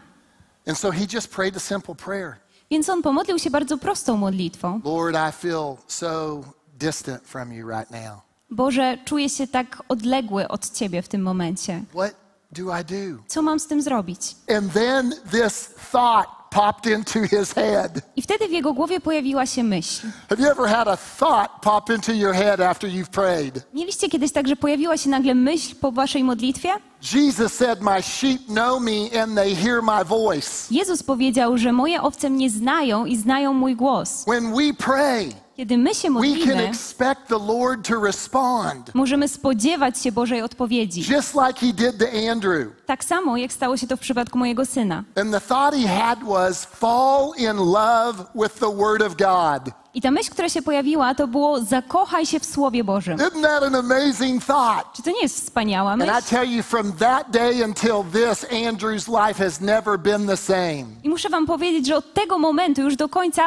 And 0.68 0.78
so 0.78 0.92
he 0.92 1.06
just 1.14 1.28
prayed 1.28 1.58
a 1.58 1.60
simple 1.60 1.96
prayer 1.96 2.36
Więc 2.72 2.90
on 2.90 3.02
pomodlił 3.02 3.40
się 3.40 3.50
bardzo 3.50 3.78
prostą 3.78 4.18
modlitwą. 4.18 4.82
Lord, 4.84 5.16
I 5.30 5.32
feel 5.42 5.78
so 5.88 6.42
distant 6.80 7.24
from 7.24 7.54
you 7.54 7.68
right 7.70 7.92
now. 7.92 8.22
Boże, 8.52 8.98
czuję 9.06 9.30
się 9.30 9.48
tak 9.48 9.84
odległy 9.90 10.48
od 10.48 10.70
Ciebie 10.72 11.02
w 11.02 11.08
tym 11.08 11.22
momencie. 11.22 11.84
What 11.90 12.16
do 12.52 12.62
I 12.80 12.86
do? 12.86 13.24
Co 13.28 13.42
mam 13.42 13.60
z 13.60 13.68
tym 13.68 13.82
zrobić? 13.82 14.22
And 14.58 14.74
then 14.74 15.14
this 15.32 15.70
thought 15.92 16.28
popped 16.56 16.86
into 16.92 17.20
his 17.28 17.54
head. 17.54 18.02
I 18.16 18.22
wtedy 18.22 18.48
w 18.48 18.52
jego 18.52 18.74
głowie 18.74 19.00
pojawiła 19.00 19.46
się 19.46 19.64
myśl. 19.64 20.08
Have 20.30 20.42
you 20.44 20.52
ever 20.52 20.68
had 20.70 20.88
a 20.88 20.98
thought 20.98 21.52
pop 21.62 21.90
into 21.90 22.14
your 22.14 22.34
head 22.34 22.60
after 22.62 22.90
you've 22.90 23.10
prayed? 23.10 23.62
Mieliście 23.74 24.10
kiedyś 24.10 24.32
tak, 24.32 24.48
że 24.48 24.56
pojawiła 24.56 24.98
się 24.98 25.10
nagle 25.10 25.36
myśl 25.36 25.76
po 25.82 25.92
waszej 25.92 26.24
modlitwie? 26.24 26.70
Jesus 27.14 27.54
said, 27.54 27.82
My 27.82 28.02
sheep 28.02 28.48
know 28.48 28.80
me 28.80 29.10
and 29.22 29.36
they 29.36 29.56
hear 29.56 29.82
my 29.82 30.04
voice. 30.04 30.68
Jezus 30.72 31.04
powiedział, 31.04 31.58
że 31.58 31.72
moje 31.72 32.02
owce 32.02 32.30
mnie 32.30 32.50
znają 32.50 33.06
i 33.06 33.18
znają 33.18 33.54
mój 33.54 33.76
głos. 33.76 34.24
When 34.28 34.54
we 34.54 34.74
pray, 34.74 35.34
Kiedy 35.58 35.78
my 35.78 35.96
się 35.96 36.10
we 36.14 36.22
can 36.22 36.22
modlimy, 36.38 36.68
expect 36.68 37.28
the 37.28 37.38
Lord 37.40 37.88
to 37.88 38.02
respond, 38.02 38.96
możemy 38.96 39.28
spodziewać 39.28 40.02
się 40.02 40.12
Bożej 40.12 40.42
odpowiedzi. 40.42 41.14
just 41.14 41.36
like 41.36 41.60
he 41.60 41.74
did 41.74 41.98
to 42.00 42.06
Andrew. 42.32 42.68
Tak 42.86 43.04
samo, 43.04 43.38
jak 43.38 43.54
stało 43.54 43.78
się 43.78 43.88
to 43.88 43.98
w 43.98 44.00
przypadku 44.00 44.38
mojego 44.38 44.66
syna. 44.66 45.04
And 45.22 45.32
the 45.32 45.42
thought 45.42 45.74
he 45.76 45.88
had 45.88 46.24
was, 46.24 46.66
Fall 46.66 47.32
in 47.38 47.58
love 47.58 48.26
with 48.36 48.54
the 48.60 48.76
Word 48.76 49.02
of 49.02 49.16
God. 49.18 49.74
I 49.96 50.02
ta 50.02 50.12
myśl, 50.12 50.32
która 50.32 50.50
się 50.50 50.62
pojawiła, 50.62 51.16
to 51.16 51.28
było 51.28 51.62
zakochaj 51.62 52.26
się 52.26 52.40
w 52.40 52.46
Słowie 52.46 52.84
Bożym. 52.84 53.18
Isn't 53.18 53.42
that 53.42 53.64
an 53.64 53.76
amazing 53.76 54.46
thought? 54.46 54.94
Czy 54.96 55.04
to 55.04 55.10
nie 55.12 55.22
jest 55.22 55.36
wspaniała 55.42 55.92
And 55.92 56.04
I 56.04 56.06
myśl? 56.06 56.22
tell 56.30 56.50
you, 56.52 56.64
from 56.64 56.92
that 56.94 57.30
day 57.32 57.66
until 57.66 58.04
this, 58.14 58.46
Andrew's 58.52 59.28
life 59.28 59.44
has 59.44 59.62
never 59.62 60.00
been 60.00 60.28
the 60.28 60.38
same. 60.38 60.86
I 61.04 61.10
muszę 61.10 61.30
wam 61.30 61.46
powiedzieć, 61.46 61.88
że 61.88 61.96
od 61.96 62.14
tego 62.14 62.40
momentu 62.40 62.82
już 62.82 62.96
do 62.96 63.10
końca 63.10 63.42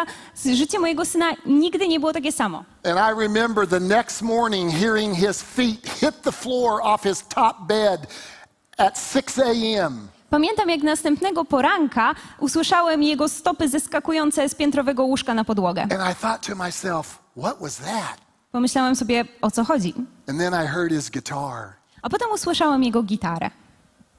życie 0.55 0.79
mojego 0.79 1.05
syna 1.05 1.27
nigdy 1.47 1.89
nie 1.89 2.01
było 2.01 2.13
takie 2.13 2.33
samo. 2.33 2.65
And 2.85 2.99
I 2.99 3.21
remember 3.23 3.69
the 3.69 3.81
next 3.81 4.23
morning 4.23 4.73
hearing 4.73 5.17
his 5.17 5.43
feet 5.43 5.89
hit 6.01 6.23
the 6.23 6.33
floor 6.33 6.81
off 6.83 7.03
his 7.03 7.25
top 7.29 7.57
bed 7.67 8.07
at 8.79 8.99
6 9.13 9.39
a.m. 9.39 10.09
Pamiętam, 10.31 10.69
jak 10.71 10.83
następnego 10.83 11.45
poranka 11.45 12.15
usłyszałem 12.41 13.03
jego 13.03 13.29
stopy 13.29 13.69
zeskakujące 13.69 14.49
z 14.49 14.55
piętrowego 14.55 15.05
łóżka 15.05 15.35
na 15.35 15.45
podłogę. 15.45 15.83
And 15.83 15.93
I 15.93 16.15
thought 16.23 16.47
to 16.47 16.55
myself, 16.65 17.19
what 17.41 17.59
was 17.61 17.77
that? 17.77 18.19
Pomyślałem 18.53 18.97
sobie, 18.97 19.25
o 19.43 19.51
co 19.51 19.65
chodzi. 19.65 19.95
And 20.29 20.39
then 20.39 20.53
I 20.65 20.67
heard 20.67 20.93
his 20.93 21.11
guitar. 21.11 21.73
A 22.03 22.09
potem 22.11 22.31
usłyszałem 22.35 22.83
jego 22.85 23.03
gitarę, 23.03 23.51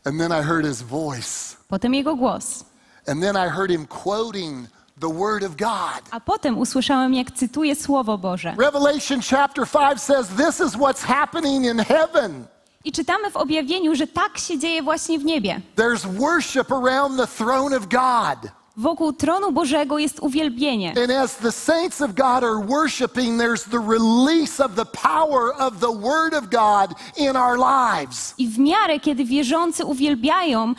And 0.05 0.19
then 0.19 0.31
I 0.31 0.43
heard 0.45 0.65
his 0.65 0.81
voice. 0.81 1.55
potem 1.67 1.93
jego 1.93 2.15
głos, 2.15 2.65
And 3.07 3.21
then 3.21 3.35
I 3.35 3.49
heard 3.49 3.71
him 3.71 3.87
quoting 3.87 4.67
the 5.01 5.13
Word 5.13 5.43
of 5.43 5.55
God. 5.55 6.01
a 6.11 6.19
potem 6.19 6.57
usłyszałem, 6.57 7.13
jak 7.13 7.31
cytuje 7.31 7.75
Słowo 7.75 8.17
Boże. 8.17 8.55
Revelation 8.57 9.21
chapter 9.29 9.65
5 9.67 10.01
says, 10.01 10.27
This 10.27 10.59
is 10.67 10.75
what's 10.75 11.01
happening 11.05 11.65
in 11.65 11.79
heaven. 11.79 12.45
I 12.85 12.91
czytamy 12.91 13.31
w 13.31 13.37
objawieniu, 13.37 13.95
że 13.95 14.07
tak 14.07 14.37
się 14.37 14.59
dzieje 14.59 14.83
właśnie 14.83 15.19
w 15.19 15.25
niebie. 15.25 15.61
There's 15.75 16.19
worship 16.19 16.71
around 16.71 17.17
the 17.17 17.27
throne 17.27 17.77
of 17.77 17.87
God. 17.87 18.51
Wokół 18.77 19.13
tronu 19.13 19.51
Bożego 19.51 19.97
jest 19.97 20.19
uwielbienie. 20.19 20.93
And 21.03 21.11
as 21.11 21.35
the 21.35 21.51
saints 21.51 22.01
of 22.01 22.13
God 22.13 22.43
are 22.43 22.65
worshiping, 22.67 23.41
there's 23.41 23.69
the 23.69 23.79
release 23.79 24.63
of 24.63 24.75
the 24.75 24.85
power 24.85 25.53
of 25.57 25.79
the 25.79 25.93
Word 25.93 26.33
of 26.33 26.49
God 26.49 26.97
in 27.17 27.35
our 27.35 27.57
lives. 27.57 28.33
I 28.37 28.47
w 28.47 28.59
miarę, 28.59 28.99
kiedy 28.99 29.25
wierzący 29.25 29.85
uwielbiają, 29.85 30.73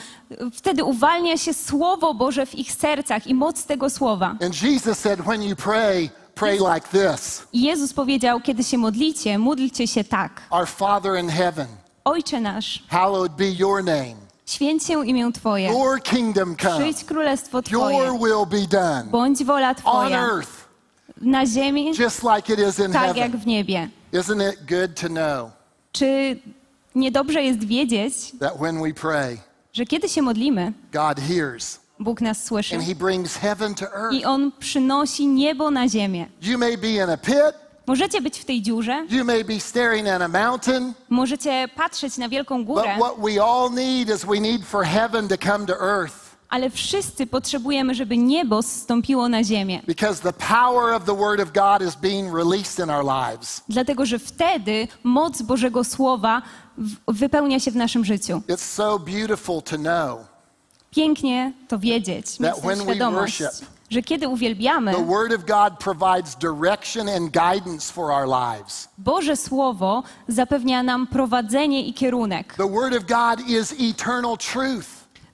wtedy 0.52 0.84
uwalnia 0.84 1.36
się 1.36 1.54
Słowo 1.54 2.14
Boże 2.14 2.46
w 2.46 2.54
ich 2.54 2.72
sercach 2.72 3.26
i 3.26 3.34
moc 3.34 3.64
tego 3.64 3.90
Słowa. 3.90 4.34
And 4.44 4.62
Jesus 4.62 4.98
said, 4.98 5.20
when 5.20 5.42
you 5.42 5.56
pray, 5.56 6.10
pray 6.34 6.58
like 6.58 6.88
this 6.92 7.42
I 7.52 7.62
Jezus 7.62 7.94
powiedział, 7.94 8.40
kiedy 8.40 8.64
się 8.64 8.78
modlicie, 8.78 9.38
módlcie 9.38 9.86
się 9.86 10.04
tak. 10.04 10.42
Our 10.50 10.66
Father 10.68 11.18
in 11.20 11.28
heaven, 11.28 11.66
Ojcze 12.04 12.40
nasz, 12.40 12.82
hallowed 12.88 13.32
be 13.36 13.44
your 13.50 13.84
name. 13.84 14.14
święć 14.46 14.84
się 14.84 15.06
imię 15.06 15.32
Twoje. 15.32 15.68
Your 15.72 16.02
kingdom 16.02 16.56
come. 16.56 16.78
Przyjdź 16.78 17.04
królestwo 17.04 17.58
Your 17.58 17.64
Twoje. 17.92 18.18
will 18.18 18.46
be 18.60 18.66
done 18.66 19.04
Bądź 19.10 19.44
wola 19.44 19.68
on 19.68 19.74
Twoja 19.74 20.20
earth, 20.20 20.68
na 21.20 21.46
ziemi, 21.46 21.92
just 21.98 22.22
like 22.22 22.52
it 22.52 22.58
is 22.68 22.78
in 22.78 22.92
tak 22.92 23.06
jak 23.16 23.16
heaven. 23.16 23.40
w 23.40 23.46
niebie. 23.46 23.88
Isn't 24.12 24.52
it 24.52 24.58
good 24.68 25.00
to 25.00 25.08
know 25.08 25.50
Czy 25.92 26.38
niedobrze 26.94 27.42
jest 27.42 27.64
wiedzieć, 27.64 28.12
that 28.40 28.58
when 28.60 28.82
we 28.82 28.94
pray, 28.94 29.38
że 29.72 29.84
kiedy 29.84 30.08
się 30.08 30.22
modlimy, 30.22 30.72
God 30.92 31.20
hears 31.20 31.80
Bóg 32.00 32.20
nas 32.20 32.44
słyszy 32.44 32.74
and 32.76 32.84
He 32.84 32.94
brings 32.94 33.36
heaven 33.36 33.74
to 33.74 33.84
earth? 33.94 34.12
i 34.14 34.24
On 34.24 34.52
przynosi 34.58 35.26
niebo 35.26 35.70
na 35.70 35.88
ziemię? 35.88 36.26
You 36.42 36.58
may 36.58 36.78
be 36.78 36.88
in 36.88 37.10
a 37.10 37.16
pit, 37.16 37.54
Możecie 37.90 38.20
być 38.20 38.38
w 38.38 38.44
tej 38.44 38.62
dziurze, 38.62 39.06
you 39.10 39.24
may 39.24 39.44
be 39.44 39.60
staring 39.60 40.08
at 40.08 40.22
a 40.22 40.28
mountain, 40.28 40.94
możecie 41.08 41.68
patrzeć 41.74 42.18
na 42.18 42.28
wielką 42.28 42.64
but 42.64 42.66
górę, 42.66 42.96
what 42.96 43.14
we 43.18 43.44
all 43.44 43.70
need 43.70 44.16
is 44.16 44.24
we 44.24 44.40
need 44.40 44.64
for 44.64 44.84
heaven 44.84 45.28
to 45.28 45.36
come 45.38 45.66
to 45.66 45.80
earth 45.80 46.30
ale 46.48 46.70
wszyscy 46.70 47.26
potrzebujemy, 47.26 47.94
żeby 47.94 48.16
niebo 48.16 48.62
zstąpiło 48.62 49.28
na 49.28 49.44
ziemię. 49.44 49.82
because 49.86 50.22
the 50.22 50.32
power 50.32 50.94
of 50.94 51.04
the 51.04 51.16
Word 51.16 51.40
of 51.40 51.52
God 51.52 51.88
is 51.88 51.96
being 51.96 52.34
released 52.34 52.78
in 52.78 52.90
our 52.90 53.04
lives. 53.04 53.62
Dlatego, 53.68 54.06
że 54.06 54.18
wtedy 54.18 54.88
moc 55.04 55.42
Bożego 55.42 55.84
Słowa 55.84 56.42
wypełnia 57.08 57.60
się 57.60 57.70
w 57.70 57.76
naszym 57.76 58.04
życiu. 58.04 58.42
It's 58.48 58.58
so 58.58 58.98
beautiful 58.98 59.62
to 59.62 59.76
know 59.76 60.18
Pięknie 60.90 61.52
to 61.68 61.78
wiedzieć, 61.78 62.40
mieć 62.40 62.50
That 62.50 62.60
tę 62.60 62.68
when 62.68 62.78
we 62.78 62.84
świadomość, 62.84 63.40
worship, 63.40 63.66
że 63.90 64.02
kiedy 64.02 64.28
uwielbiamy, 64.28 64.92
the 64.94 65.06
Word 65.06 65.32
of 65.32 65.44
God 65.44 65.78
provides 65.78 66.36
direction 66.36 67.08
and 67.08 67.30
guidance 67.32 67.92
for 67.92 68.10
our 68.10 68.28
lives. 68.28 68.88
Boże 68.98 69.36
Słowo 69.36 70.02
zapewnia 70.28 70.82
nam 70.82 71.06
prowadzenie 71.06 71.86
i 71.86 71.94
kierunek. 71.94 72.54
The 72.54 72.68
Word 72.68 72.94
of 72.94 73.04
God 73.06 73.48
is 73.48 73.74
eternal 73.80 74.36
truth. 74.36 74.86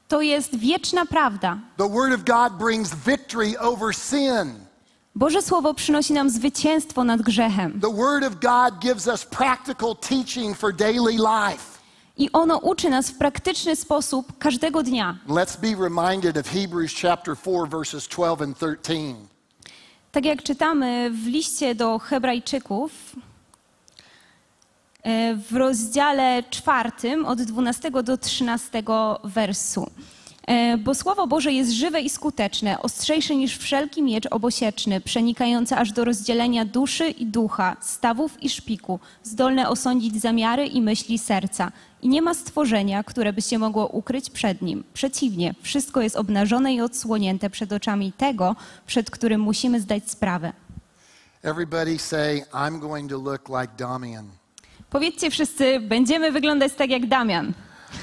To 0.09 0.23
jest 0.23 0.57
wieczna 0.57 1.07
prawda. 1.07 1.59
The 1.77 1.89
Word 1.89 2.13
of 2.13 2.25
God 2.25 2.59
brings 2.59 2.95
victory 2.95 3.59
over 3.59 3.97
sin. 3.97 4.67
Boże 5.15 5.43
Słowo 5.43 5.75
przynosi 5.75 6.13
nam 6.13 6.31
zwycięstwo 6.31 7.05
nad 7.05 7.23
grzechem 7.23 7.81
The 7.81 7.93
Word 7.93 8.25
of 8.25 8.35
God 8.41 8.81
gives 8.81 9.07
us 9.07 9.25
practical 9.25 9.97
teaching 9.97 10.57
for 10.57 10.73
daily 10.75 11.17
life. 11.17 11.76
I 12.17 12.33
ono 12.33 12.59
uczy 12.59 12.91
nas 12.91 13.11
w 13.11 13.19
praktyczny 13.19 13.77
sposób 13.77 14.39
każdego 14.39 14.83
dnia. 14.83 15.19
Let's 15.29 15.61
be 15.61 15.85
reminded 15.85 16.37
of 16.37 16.49
Hebrews 16.49 16.93
chapter 17.03 17.37
4, 17.37 17.67
verses 17.69 18.09
12 18.09 18.45
and 18.45 18.59
13. 18.83 19.15
Tak 20.13 20.25
jak 20.25 20.43
czytamy 20.43 21.11
w 21.11 21.27
liście 21.27 21.75
do 21.75 21.99
Hebrajczyków, 21.99 22.93
e, 25.03 25.35
w 25.35 25.57
rozdziale 25.57 26.43
czwartym 26.51 27.25
od 27.27 27.43
12 27.43 28.03
do 28.03 28.19
13 28.19 28.83
wersu. 29.25 29.91
E, 30.47 30.79
Bo 30.79 30.95
Słowo 30.95 31.27
Boże 31.27 31.53
jest 31.53 31.71
żywe 31.71 32.01
i 32.01 32.11
skuteczne, 32.11 32.83
ostrzejsze 32.83 33.37
niż 33.37 33.59
wszelki 33.59 34.03
miecz 34.03 34.27
obosieczny, 34.31 35.01
przenikające 35.01 35.77
aż 35.77 35.93
do 35.93 36.05
rozdzielenia 36.05 36.65
duszy 36.65 37.09
i 37.09 37.27
ducha, 37.27 37.77
stawów 37.81 38.43
i 38.43 38.49
szpiku, 38.51 39.01
zdolne 39.23 39.69
osądzić 39.69 40.21
zamiary 40.21 40.67
i 40.67 40.83
myśli 40.83 41.19
serca. 41.19 41.73
I 42.07 42.09
nie 42.09 42.23
ma 42.23 42.35
stworzenia, 42.35 43.05
które 43.05 43.33
by 43.33 43.43
się 43.43 43.59
mogło 43.59 43.87
ukryć 43.87 44.31
przed 44.31 44.63
nim. 44.63 44.85
Przeciwnie, 44.95 45.55
wszystko 45.63 46.01
jest 46.01 46.17
obnażone 46.17 46.75
i 46.75 46.81
odsłonięte 46.81 47.51
przed 47.51 47.73
oczami 47.73 48.13
tego, 48.13 48.57
przed 48.87 49.11
którym 49.11 49.41
musimy 49.41 49.81
zdać 49.81 50.11
sprawę. 50.11 50.53
Everybody 51.43 51.99
say, 51.99 52.45
I'm 52.53 52.79
going 52.79 53.11
to 53.11 53.19
look 53.19 53.49
like 53.49 53.73
Damian. 53.77 54.27
Powiedzcie 54.91 55.31
wszyscy, 55.31 55.81
będziemy 55.81 56.33
wyglądać 56.33 56.73
tak 56.73 56.91
jak 56.91 57.07
Damian. 57.07 57.53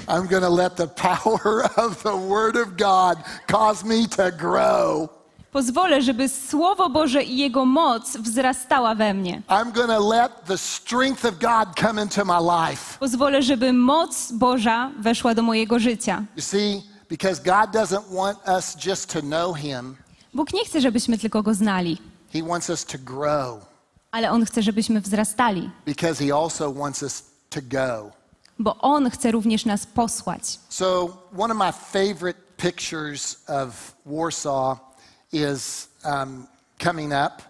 I'm 0.08 0.28
going 0.28 0.44
to 0.44 0.56
let 0.56 0.76
the 0.76 0.88
power 0.88 1.70
of 1.88 2.04
the 2.04 2.28
Word 2.30 2.56
of 2.56 2.68
God 2.78 3.18
cause 3.48 3.86
me 3.86 4.08
to 4.08 4.32
grow. 4.38 5.10
Pozwolę, 5.54 6.02
żeby 6.02 6.30
Słowo 6.30 6.90
Boże 6.90 7.24
i 7.24 7.38
Jego 7.38 7.66
moc 7.66 8.18
wzrastała 8.18 8.96
we 8.96 9.14
mnie. 9.14 9.42
I'm 9.48 10.10
let 10.10 10.32
the 10.48 10.58
strength 10.58 11.26
of 11.26 11.40
God 11.40 11.80
come 11.80 12.02
into 12.02 12.26
my 12.26 12.40
life. 12.40 13.00
Pozwolę, 13.00 13.42
żeby 13.42 13.74
moc 13.74 14.32
Boża 14.32 14.92
weszła 15.00 15.36
do 15.36 15.42
mojego 15.42 15.80
życia. 15.80 16.24
You 16.36 16.42
see, 16.42 16.84
because 17.10 17.42
God 17.44 17.72
doesn't 17.72 18.16
want 18.16 18.38
us 18.58 18.86
just 18.86 19.14
to 19.14 19.22
know 19.22 19.58
Him, 19.58 19.96
Bóg 20.34 20.54
nie 20.54 20.66
chce, 20.66 20.82
żebyśmy 20.82 21.18
tylko 21.18 21.44
Go 21.44 21.54
znali, 21.54 21.98
He 22.34 22.44
wants 22.44 22.70
us 22.70 22.86
to 22.86 22.98
grow 23.06 23.74
ale 24.12 24.32
On 24.32 24.46
chce, 24.46 24.62
żebyśmy 24.62 25.02
wzrastali, 25.02 25.70
because 25.86 26.26
He 26.26 26.36
also 26.36 26.74
wants 26.74 27.04
us 27.04 27.24
to 27.50 27.60
go. 27.62 28.12
bo 28.60 28.78
On 28.78 29.10
chce 29.10 29.32
również 29.32 29.66
nas 29.66 29.86
posłać. 29.86 30.60
So, 30.70 31.18
one 31.38 31.54
of 31.54 31.60
my 31.60 31.72
favorite 31.72 32.40
pictures 32.58 33.38
of 33.48 33.96
Warsaw 34.06 34.93
is 35.34 35.88
um, 36.06 36.48
coming 36.84 37.12
up. 37.14 37.42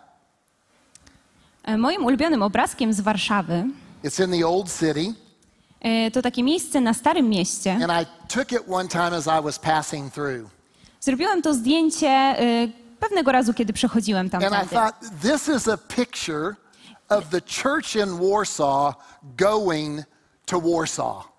E, 1.64 1.78
Moim 1.78 2.06
ulubionym 2.06 2.42
obrazkiem 2.44 2.94
z 2.94 3.02
Warszawy 3.02 3.66
It's 4.04 4.20
in 4.26 4.32
the 4.40 4.48
old 4.48 4.70
city, 4.72 5.14
E, 5.82 6.12
To 6.12 6.22
takie 6.22 6.44
miejsce 6.44 6.82
na 6.82 6.94
Starym 6.94 7.30
Mieście. 7.30 7.72
and 7.72 7.92
I 7.92 8.06
took 8.34 8.52
it 8.52 8.62
one 8.70 8.88
time 8.90 9.14
as 9.18 9.28
I 9.28 9.42
was 9.44 9.60
passing 9.60 10.14
through. 10.14 10.50
Zrobiłam 11.02 11.42
to 11.42 11.54
zdjęcie 11.54 12.08
e, 12.10 12.68
pewnego 13.00 13.32
razu, 13.32 13.54
kiedy 13.54 13.74
przechodziłem 13.74 14.30
tam. 14.30 14.44
And 14.44 14.66
I 14.66 14.70
thought, 14.70 14.96
this 15.22 15.48
is 15.48 15.68
a 15.68 15.78
picture 15.78 16.56
of 17.10 17.30
the 17.30 17.42
church 17.42 17.96
in 17.96 18.30
Warsaw 18.30 18.96
going 19.38 20.02
to 20.46 20.62
Warsaw. 20.62 21.34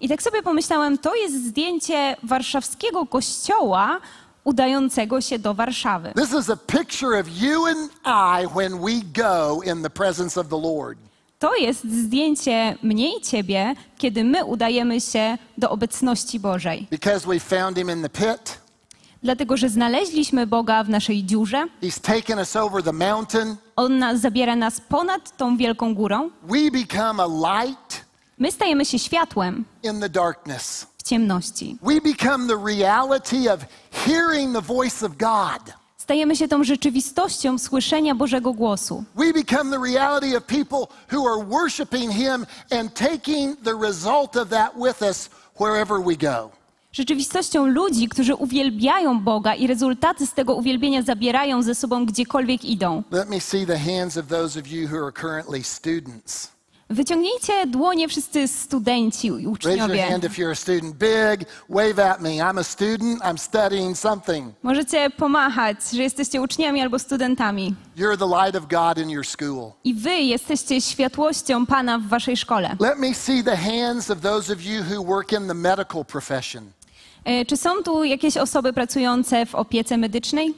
I 0.00 0.08
tak 0.08 0.22
sobie 0.22 0.42
pomyślałem, 0.42 0.98
to 0.98 1.14
jest 1.14 1.46
zdjęcie 1.46 2.16
warszawskiego 2.22 3.06
kościoła 3.06 4.00
udającego 4.46 5.20
się 5.20 5.38
do 5.38 5.54
Warszawy. 5.54 6.12
This 6.16 6.40
is 6.40 6.50
a 6.50 6.56
picture 6.56 7.20
of 7.20 7.26
you 7.28 7.66
and 7.66 7.90
I 8.04 8.46
when 8.54 8.78
we 8.78 8.92
go 9.24 9.62
in 9.62 9.82
the 9.82 9.90
presence 9.90 10.40
of 10.40 10.48
the 10.48 10.60
Lord. 10.60 10.98
To 11.38 11.56
jest 11.56 11.84
zdjęcie 11.84 12.76
mnie 12.82 13.16
i 13.18 13.20
ciebie, 13.20 13.74
kiedy 13.98 14.24
my 14.24 14.44
udajemy 14.44 15.00
się 15.00 15.38
do 15.58 15.70
obecności 15.70 16.40
Bożej. 16.40 16.86
Because 16.90 17.26
we 17.26 17.40
found 17.40 17.78
him 17.78 17.90
in 17.90 18.02
the 18.02 18.08
pit, 18.08 18.58
Dlatego, 19.22 19.56
że 19.56 19.68
znaleźliśmy 19.68 20.46
Boga 20.46 20.84
w 20.84 20.88
naszej 20.88 21.24
dziurze, 21.24 21.66
he's 21.82 22.00
taken 22.00 22.38
us 22.38 22.56
over 22.56 22.82
the 22.82 22.92
mountain. 22.92 23.56
On 23.76 23.98
nas, 23.98 24.20
zabiera 24.20 24.56
nas 24.56 24.80
ponad 24.80 25.36
tą 25.36 25.56
wielką 25.56 25.94
górą. 25.94 26.30
We 26.42 26.70
become 26.70 27.22
a 27.22 27.26
light 27.26 28.06
My 28.38 28.52
stajemy 28.52 28.84
się 28.84 28.98
światłem 28.98 29.64
in 29.82 30.00
the 30.00 30.08
darkness. 30.08 30.86
Ciemności. 31.08 31.78
We 31.82 32.00
become 32.00 32.48
the 32.48 32.58
reality 32.64 33.52
of 33.52 33.64
hearing 34.06 34.52
the 34.54 34.62
voice 34.62 35.06
of 35.06 35.12
God. 35.16 35.72
Stajemy 35.98 36.36
się 36.36 36.48
tą 36.48 36.64
rzeczywistością 36.64 37.58
słyszenia 37.58 38.14
Bożego 38.14 38.52
głosu. 38.52 39.04
We 39.16 39.32
become 39.32 39.70
the 39.70 39.92
reality 39.92 40.36
of 40.36 40.44
people 40.44 40.96
who 41.12 41.28
are 41.28 41.44
worshiping 41.44 42.12
Him 42.12 42.46
and 42.80 42.94
taking 42.94 43.56
the 43.64 43.74
result 43.74 44.36
of 44.36 44.48
that 44.48 44.72
with 44.76 45.02
us 45.02 45.30
wherever 45.60 46.00
we 46.00 46.16
go. 46.16 46.50
Rzeczywistością 46.92 47.66
ludzi, 47.66 48.08
którzy 48.08 48.34
uwielbiają 48.34 49.20
Boga 49.20 49.54
i 49.54 49.66
rezultaty 49.66 50.26
z 50.26 50.32
tego 50.32 50.54
uwielbienia 50.54 51.02
zabierają 51.02 51.62
ze 51.62 51.74
sobą 51.74 52.06
gdziekolwiek 52.06 52.64
idą. 52.64 53.02
Let 53.10 53.28
me 53.28 53.40
see 53.40 53.66
the 53.66 53.78
hands 53.78 54.16
of 54.16 54.26
those 54.26 54.60
of 54.60 54.66
you 54.66 54.88
who 54.88 55.04
are 55.04 55.12
currently 55.12 55.64
students. 55.64 56.55
Wyciągnijcie 56.90 57.66
dłonie 57.66 58.08
wszyscy 58.08 58.48
studenci 58.48 59.26
i 59.26 59.30
Raise 59.30 59.42
your 59.44 59.52
uczniowie. 59.52 60.02
hand 60.02 60.24
if 60.24 60.42
you're 60.42 60.50
a 60.52 60.54
student. 60.54 60.96
Big, 60.96 61.48
wave 61.68 61.98
at 61.98 62.20
me. 62.20 62.28
I'm 62.30 62.58
a 62.60 62.64
student, 62.64 63.20
I'm 63.22 63.38
studying 63.38 63.98
something. 63.98 64.54
Możecie 64.62 65.10
pomachać, 65.10 65.76
że 65.92 66.02
jesteście 66.02 66.42
uczniami 66.42 66.80
albo 66.80 66.98
studentami. 66.98 67.74
You're 67.96 68.16
the 68.18 68.26
light 68.44 68.56
of 68.56 68.66
God 68.68 68.98
in 69.04 69.10
your 69.10 69.26
school. 69.26 69.72
I 69.84 69.94
wy 69.94 70.16
jesteście 70.16 70.80
światłością 70.80 71.66
Pana 71.66 71.98
w 71.98 72.02
waszej 72.02 72.36
szkole. 72.36 72.76
Let 72.80 72.98
me 72.98 73.14
see 73.14 73.44
the 73.44 73.56
hands 73.56 74.10
of 74.10 74.20
those 74.20 74.52
of 74.52 74.62
you 74.64 74.82
who 74.82 75.04
work 75.04 75.32
in 75.32 75.48
the 75.48 75.54
medical 75.54 76.04
profession. 76.04 76.64
E, 77.24 77.44
Czy 77.44 77.56
są 77.56 77.82
tu 77.82 78.04
jakieś 78.04 78.36
osoby 78.36 78.72
pracujące 78.72 79.46
w 79.46 79.54
opiece 79.54 79.96
medycznej? 79.96 80.54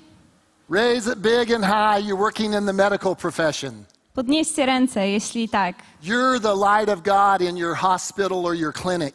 Raise 0.71 1.12
it 1.12 1.19
big 1.19 1.53
and 1.53 1.64
high. 1.64 2.09
You're 2.09 2.19
working 2.19 2.55
in 2.55 2.67
the 2.67 2.73
medical 2.73 3.17
profession. 3.17 3.73
Podnieście 4.18 4.66
ręce, 4.66 5.09
jeśli 5.09 5.48
tak. 5.48 5.76
You're 6.04 6.40
the 6.40 6.54
light 6.54 6.88
of 6.88 7.02
God 7.02 7.48
in 7.48 7.57
your 7.57 7.76
hospital 7.76 8.46
or 8.46 8.57
your 8.57 8.74
clinic. 8.74 9.14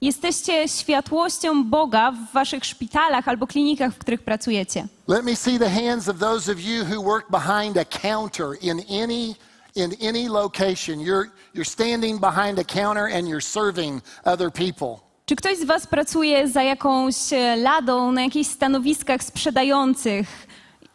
Jesteście 0.00 0.68
światłością 0.68 1.64
Boga 1.64 2.12
w 2.12 2.32
waszych 2.32 2.64
szpitalach 2.64 3.28
albo 3.28 3.46
klinikach, 3.46 3.94
w 3.94 3.98
których 3.98 4.22
pracujecie. 4.22 4.86
Let 5.08 5.24
me 5.24 5.36
see 5.36 5.58
the 5.58 5.70
hands 5.70 6.08
of 6.08 6.18
those 6.18 6.52
of 6.52 6.60
you 6.60 6.84
who 6.84 7.02
work 7.02 7.30
behind 7.30 7.78
a 7.78 7.84
counter 7.84 8.46
in 8.62 8.80
any 9.02 9.34
in 9.76 10.08
any 10.08 10.28
location. 10.28 11.00
You're 11.00 11.28
you're 11.54 11.70
standing 11.70 12.20
behind 12.20 12.58
a 12.58 12.64
counter 12.64 13.04
and 13.16 13.28
you're 13.28 13.44
serving 13.44 14.02
other 14.24 14.52
people. 14.52 14.96
Czy 15.26 15.36
ktoś 15.36 15.58
z 15.58 15.64
was 15.64 15.86
pracuje 15.86 16.48
za 16.48 16.62
jakąś 16.62 17.32
e, 17.32 17.56
ladą 17.56 18.12
na 18.12 18.22
jakichś 18.22 18.50
stanowiskach 18.50 19.22
sprzedających? 19.22 20.49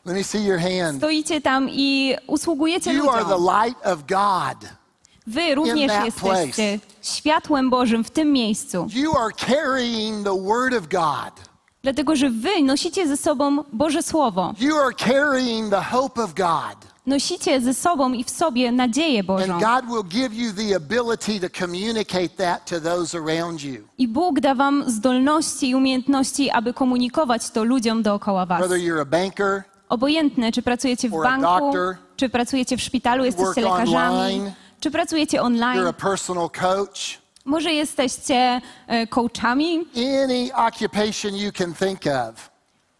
Let 0.05 0.15
me 0.15 0.23
see 0.23 0.45
your 0.45 0.59
hand. 0.59 0.97
Stoicie 0.97 1.41
tam 1.41 1.69
i 1.69 2.15
usługujecie 2.27 2.93
You 2.93 3.09
are 3.09 3.25
the 3.25 3.37
ludziom. 3.37 3.63
light 3.63 3.85
of 3.85 3.99
God. 4.07 4.69
Wy 5.27 5.55
również 5.55 5.91
that 5.91 6.05
jesteście 6.05 6.79
światłem 7.01 7.69
Bożym 7.69 8.03
w 8.03 8.09
tym 8.11 8.31
miejscu. 8.33 8.87
You 8.93 9.17
are 9.17 9.31
carrying 9.37 10.23
the 10.23 10.43
word 10.43 10.73
of 10.73 10.87
God. 10.87 11.49
Dlatego, 11.83 12.15
że 12.15 12.29
wy 12.29 12.61
nosicie 12.63 13.07
ze 13.07 13.17
sobą 13.17 13.63
Boże 13.73 14.03
Słowo. 14.03 14.53
You 14.59 14.75
are 14.75 14.93
carrying 14.95 15.69
the 15.69 15.81
hope 15.81 16.23
of 16.23 16.33
God. 16.33 16.95
Nosicie 17.05 17.61
ze 17.61 17.73
sobą 17.73 18.13
i 18.13 18.23
w 18.23 18.29
sobie 18.29 18.71
nadzieję 18.71 19.23
Bożą. 19.23 19.59
I 23.97 24.07
Bóg 24.07 24.39
da 24.39 24.55
wam 24.55 24.83
zdolności 24.87 25.69
i 25.69 25.75
umiejętności, 25.75 26.49
aby 26.49 26.73
komunikować 26.73 27.49
to 27.49 27.63
ludziom 27.63 28.03
dookoła 28.03 28.45
was. 28.45 28.59
Whether 28.59 28.79
you're 28.79 29.01
a 29.01 29.05
banker, 29.05 29.63
Obojętne, 29.89 30.51
czy 30.51 30.61
pracujecie 30.61 31.09
w 31.09 31.11
banku, 31.11 31.71
czy 32.15 32.29
pracujecie 32.29 32.77
w 32.77 32.81
szpitalu, 32.81 33.25
jesteście 33.25 33.61
lekarzami, 33.61 34.41
czy 34.79 34.91
pracujecie 34.91 35.41
online, 35.41 35.93
może 37.45 37.73
jesteście 37.73 38.61
e, 38.87 39.07
coachami. 39.07 39.85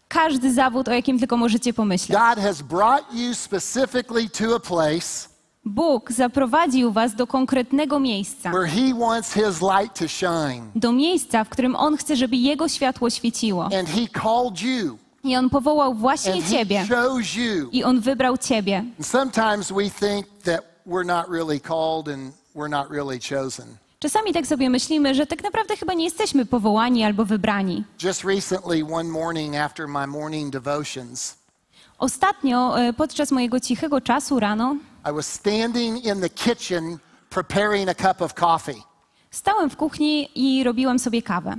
Każdy 0.08 0.52
zawód, 0.52 0.88
o 0.88 0.92
jakim 0.92 1.18
tylko 1.18 1.36
możecie 1.36 1.72
pomyśleć. 1.72 2.18
God 2.18 2.44
has 2.44 2.62
brought 2.62 3.14
you 3.14 3.34
specifically 3.34 4.30
to 4.30 4.56
a 4.56 4.60
place 4.60 5.36
Bóg 5.64 6.12
zaprowadził 6.12 6.92
was 6.92 7.14
do 7.14 7.26
konkretnego 7.26 8.00
miejsca. 8.00 8.50
where 8.50 8.66
He 8.66 8.94
wants 8.94 9.32
His 9.32 9.60
light 9.60 9.98
to 9.98 10.08
shine. 10.08 10.70
Do 10.74 10.92
miejsca, 10.92 11.44
w 11.44 11.48
którym 11.48 11.76
On 11.76 11.96
chce, 11.96 12.16
żeby 12.16 12.36
Jego 12.36 12.68
światło 12.68 13.10
świeciło. 13.10 13.64
And 13.64 13.88
He 13.88 14.06
called 14.22 14.62
you, 14.62 14.98
I 15.26 15.36
On 15.36 15.50
powołał 15.50 15.94
właśnie 15.94 16.42
Ciebie. 16.44 16.86
I 17.72 17.84
On 17.84 18.00
wybrał 18.00 18.38
Ciebie. 18.38 18.84
Sometimes 19.02 19.72
we 19.72 19.90
think 19.90 20.26
that 20.44 20.60
we're 20.86 21.06
not 21.06 21.28
really 21.28 21.60
called 21.60 22.08
and 22.08 22.34
we're 22.54 22.70
not 22.70 22.90
really 22.90 23.18
chosen. 23.20 23.66
Czasami 23.98 24.32
tak 24.32 24.46
sobie 24.46 24.70
myślimy, 24.70 25.14
że 25.14 25.26
tak 25.26 25.42
naprawdę 25.42 25.76
chyba 25.76 25.94
nie 25.94 26.04
jesteśmy 26.04 26.46
powołani 26.46 27.04
albo 27.04 27.24
wybrani. 27.24 27.84
Just 28.02 28.24
recently, 28.24 28.84
one 28.94 29.10
morning 29.10 29.56
after 29.56 29.88
my 29.88 30.06
morning 30.06 30.52
devotions, 30.52 31.36
Ostatnio, 31.98 32.80
e, 32.80 32.92
podczas 32.92 33.30
mojego 33.32 33.60
cichego 33.60 34.00
czasu 34.00 34.40
rano, 34.40 34.76
I 35.10 35.12
was 35.12 35.26
standing 35.26 36.04
in 36.04 36.20
the 36.20 36.28
kitchen 36.28 36.98
preparing 37.30 37.88
a 37.88 37.94
cup 37.94 38.22
of 38.22 38.34
coffee. 38.34 38.82
stałem 39.30 39.70
w 39.70 39.76
kuchni 39.76 40.28
i 40.34 40.64
robiłem 40.64 40.98
sobie 40.98 41.22
kawę. 41.22 41.50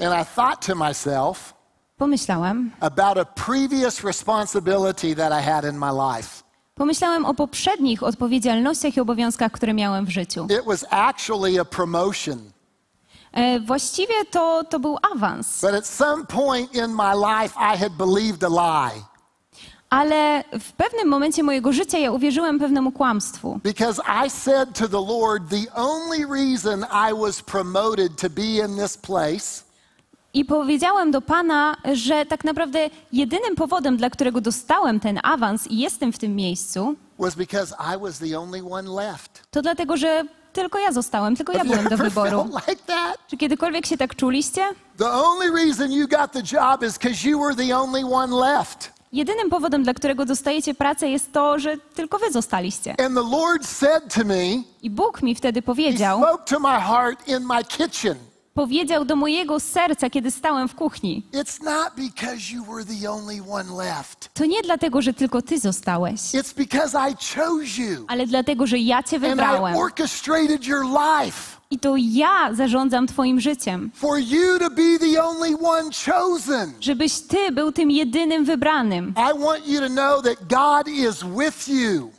And 0.00 0.22
I 0.22 0.34
thought 0.34 0.66
to 0.66 0.74
myself 0.74 1.54
Pomyślałem, 2.00 2.70
about 2.80 3.18
a 3.18 3.24
previous 3.24 4.04
responsibility 4.04 5.14
that 5.16 5.32
I 5.32 5.42
had 5.50 5.64
in 5.64 5.78
my 5.78 5.90
life. 6.16 6.42
pomyślałem 6.74 7.26
o 7.26 7.34
poprzednich 7.34 8.02
odpowiedzialnościach 8.02 8.96
i 8.96 9.00
obowiązkach, 9.00 9.52
które 9.52 9.74
miałem 9.74 10.06
w 10.06 10.08
życiu. 10.10 10.44
It 10.60 10.64
was 10.66 10.84
actually 10.90 11.60
a 11.60 11.64
promotion. 11.64 12.38
E, 13.32 13.60
właściwie 13.60 14.14
to, 14.30 14.64
to 14.64 14.80
był 14.80 14.98
awans, 15.14 15.60
But 15.60 15.74
at 15.74 15.86
some 15.86 16.26
point 16.26 16.74
in 16.74 16.94
my 16.94 17.14
life, 17.14 17.54
I 17.74 17.78
had 17.78 17.92
believed 17.92 18.44
a 18.44 18.48
lie 18.48 19.02
ale 19.90 20.44
w 20.60 20.72
pewnym 20.72 21.08
momencie 21.08 21.42
mojego 21.42 21.72
życia 21.72 21.98
ja 21.98 22.12
uwierzyłem 22.12 22.58
pewnemu 22.58 22.92
kłamstwu. 22.92 23.60
because 23.64 24.02
I 24.26 24.30
said 24.30 24.74
to 24.78 24.88
the 24.88 25.12
Lord, 25.12 25.42
the 25.48 25.74
only 25.74 26.26
reason 26.26 26.86
I 27.10 27.14
was 27.14 27.42
promoted 27.42 28.16
to 28.16 28.30
be 28.30 28.42
in 28.64 28.76
this 28.76 28.96
place 28.98 29.69
I 30.34 30.44
powiedziałem 30.44 31.10
do 31.10 31.20
Pana, 31.20 31.76
że 31.92 32.26
tak 32.26 32.44
naprawdę 32.44 32.90
jedynym 33.12 33.56
powodem, 33.56 33.96
dla 33.96 34.10
którego 34.10 34.40
dostałem 34.40 35.00
ten 35.00 35.20
awans 35.22 35.66
i 35.66 35.78
jestem 35.78 36.12
w 36.12 36.18
tym 36.18 36.36
miejscu, 36.36 36.94
was 37.18 37.34
because 37.34 37.74
I 37.96 37.98
was 38.00 38.18
the 38.18 38.38
only 38.38 38.62
one 38.70 38.90
left. 38.90 39.42
to 39.50 39.62
dlatego, 39.62 39.96
że 39.96 40.24
tylko 40.52 40.78
ja 40.78 40.92
zostałem, 40.92 41.36
tylko 41.36 41.52
ja 41.52 41.64
byłem 41.64 41.88
do 41.88 41.96
wyboru. 41.96 42.48
Czy 43.28 43.36
kiedykolwiek 43.36 43.86
się 43.86 43.96
tak 43.96 44.16
czuliście? 44.16 44.62
The 44.98 45.10
only 45.10 45.64
reason 45.64 45.92
you 45.92 46.08
got 46.08 46.32
the 46.32 46.42
job 46.56 46.82
is 46.82 46.98
because 46.98 47.28
you 47.28 47.40
were 47.40 47.54
the 47.54 47.76
only 47.78 48.04
one 48.14 48.36
left. 48.36 48.92
Jedynym 49.12 49.50
powodem, 49.50 49.82
dla 49.82 49.94
którego 49.94 50.24
dostajecie 50.24 50.74
pracę, 50.74 51.08
jest 51.08 51.32
to, 51.32 51.58
że 51.58 51.76
tylko 51.94 52.18
wy 52.18 52.32
zostaliście. 52.32 52.90
And 52.90 53.14
the 53.14 53.36
Lord 53.36 53.66
said 53.66 54.14
to 54.14 54.24
me, 54.24 54.44
I 54.82 54.90
Bóg 54.90 55.22
mi 55.22 55.34
wtedy 55.34 55.62
powiedział, 55.62 56.18
spoke 56.22 56.44
to 56.44 56.60
my 56.60 56.80
heart 56.80 57.28
in 57.28 57.38
my 57.46 57.64
kitchen. 57.64 58.14
Powiedział 58.54 59.04
do 59.04 59.16
mojego 59.16 59.60
serca, 59.60 60.10
kiedy 60.10 60.30
stałem 60.30 60.68
w 60.68 60.74
kuchni. 60.74 61.22
To 64.34 64.44
nie 64.46 64.62
dlatego, 64.62 65.02
że 65.02 65.12
tylko 65.14 65.42
ty 65.42 65.58
zostałeś, 65.58 66.20
ale 68.08 68.26
dlatego, 68.26 68.66
że 68.66 68.78
ja 68.78 69.02
cię 69.02 69.18
wybrałem. 69.18 69.74
I 71.72 71.78
to 71.78 71.94
ja 71.98 72.54
zarządzam 72.54 73.06
twoim 73.06 73.40
życiem, 73.40 73.90
żebyś 76.80 77.20
ty 77.20 77.52
był 77.52 77.72
tym 77.72 77.90
jedynym 77.90 78.44
wybranym. 78.44 79.14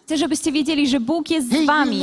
Chcę, 0.06 0.18
żebyście 0.18 0.52
wiedzieli, 0.52 0.88
że 0.88 1.00
Bóg 1.00 1.30
jest 1.30 1.50
z 1.50 1.66
wami. 1.66 2.02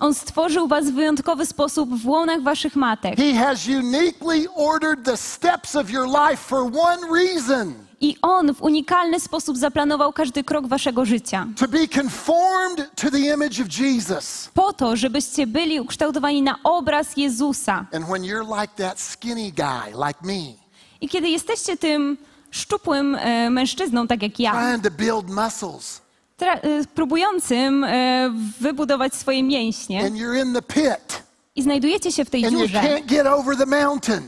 On 0.00 0.14
stworzył 0.14 0.68
was 0.68 0.90
w 0.90 0.94
wyjątkowy 0.94 1.46
sposób 1.46 1.94
w 1.94 2.08
łonach 2.08 2.42
waszych 2.42 2.76
matek. 2.76 3.16
He 3.16 3.34
has 3.34 3.66
uniquely 3.68 4.46
ordered 4.54 5.04
the 5.04 5.16
steps 5.16 5.76
of 5.76 5.90
your 5.90 6.06
life 6.06 6.36
for 6.36 6.58
one 6.62 7.22
reason 7.22 7.74
I 8.04 8.16
On 8.22 8.54
w 8.54 8.62
unikalny 8.62 9.20
sposób 9.20 9.56
zaplanował 9.56 10.12
każdy 10.12 10.44
krok 10.44 10.66
waszego 10.66 11.04
życia. 11.04 11.46
to 11.56 11.68
be 11.68 11.88
conformed 11.88 12.90
to 12.96 13.10
the 13.10 13.18
image 13.18 13.62
of 13.62 13.78
Jesus. 13.80 14.50
Po 14.54 14.72
to, 14.72 14.96
żebyście 14.96 15.46
byli 15.46 15.80
ukształtowani 15.80 16.42
na 16.42 16.58
obraz 16.64 17.16
Jezusa. 17.16 17.86
And 17.92 18.06
when 18.06 18.22
you're 18.22 18.60
like 18.60 18.74
that 18.76 19.00
skinny 19.00 19.52
guy, 19.52 20.06
like 20.06 20.18
me, 20.22 20.52
I 21.00 21.08
kiedy 21.08 21.28
jesteście 21.28 21.76
tym 21.76 22.16
szczupłym 22.50 23.14
e, 23.14 23.50
mężczyzną, 23.50 24.06
tak 24.06 24.22
jak 24.22 24.40
ja, 24.40 24.52
trying 24.52 24.82
to 24.84 24.90
build 24.90 25.30
muscles, 25.30 26.00
tra- 26.38 26.58
e, 26.62 26.84
próbującym 26.94 27.84
e, 27.84 28.30
wybudować 28.60 29.14
swoje 29.14 29.42
mięśnie 29.42 30.04
and 30.06 30.14
you're 30.16 30.42
in 30.46 30.54
the 30.54 30.62
pit, 30.62 31.22
i 31.56 31.62
znajdujecie 31.62 32.12
się 32.12 32.24
w 32.24 32.30
tej 32.30 32.42
dziurze, 32.50 32.82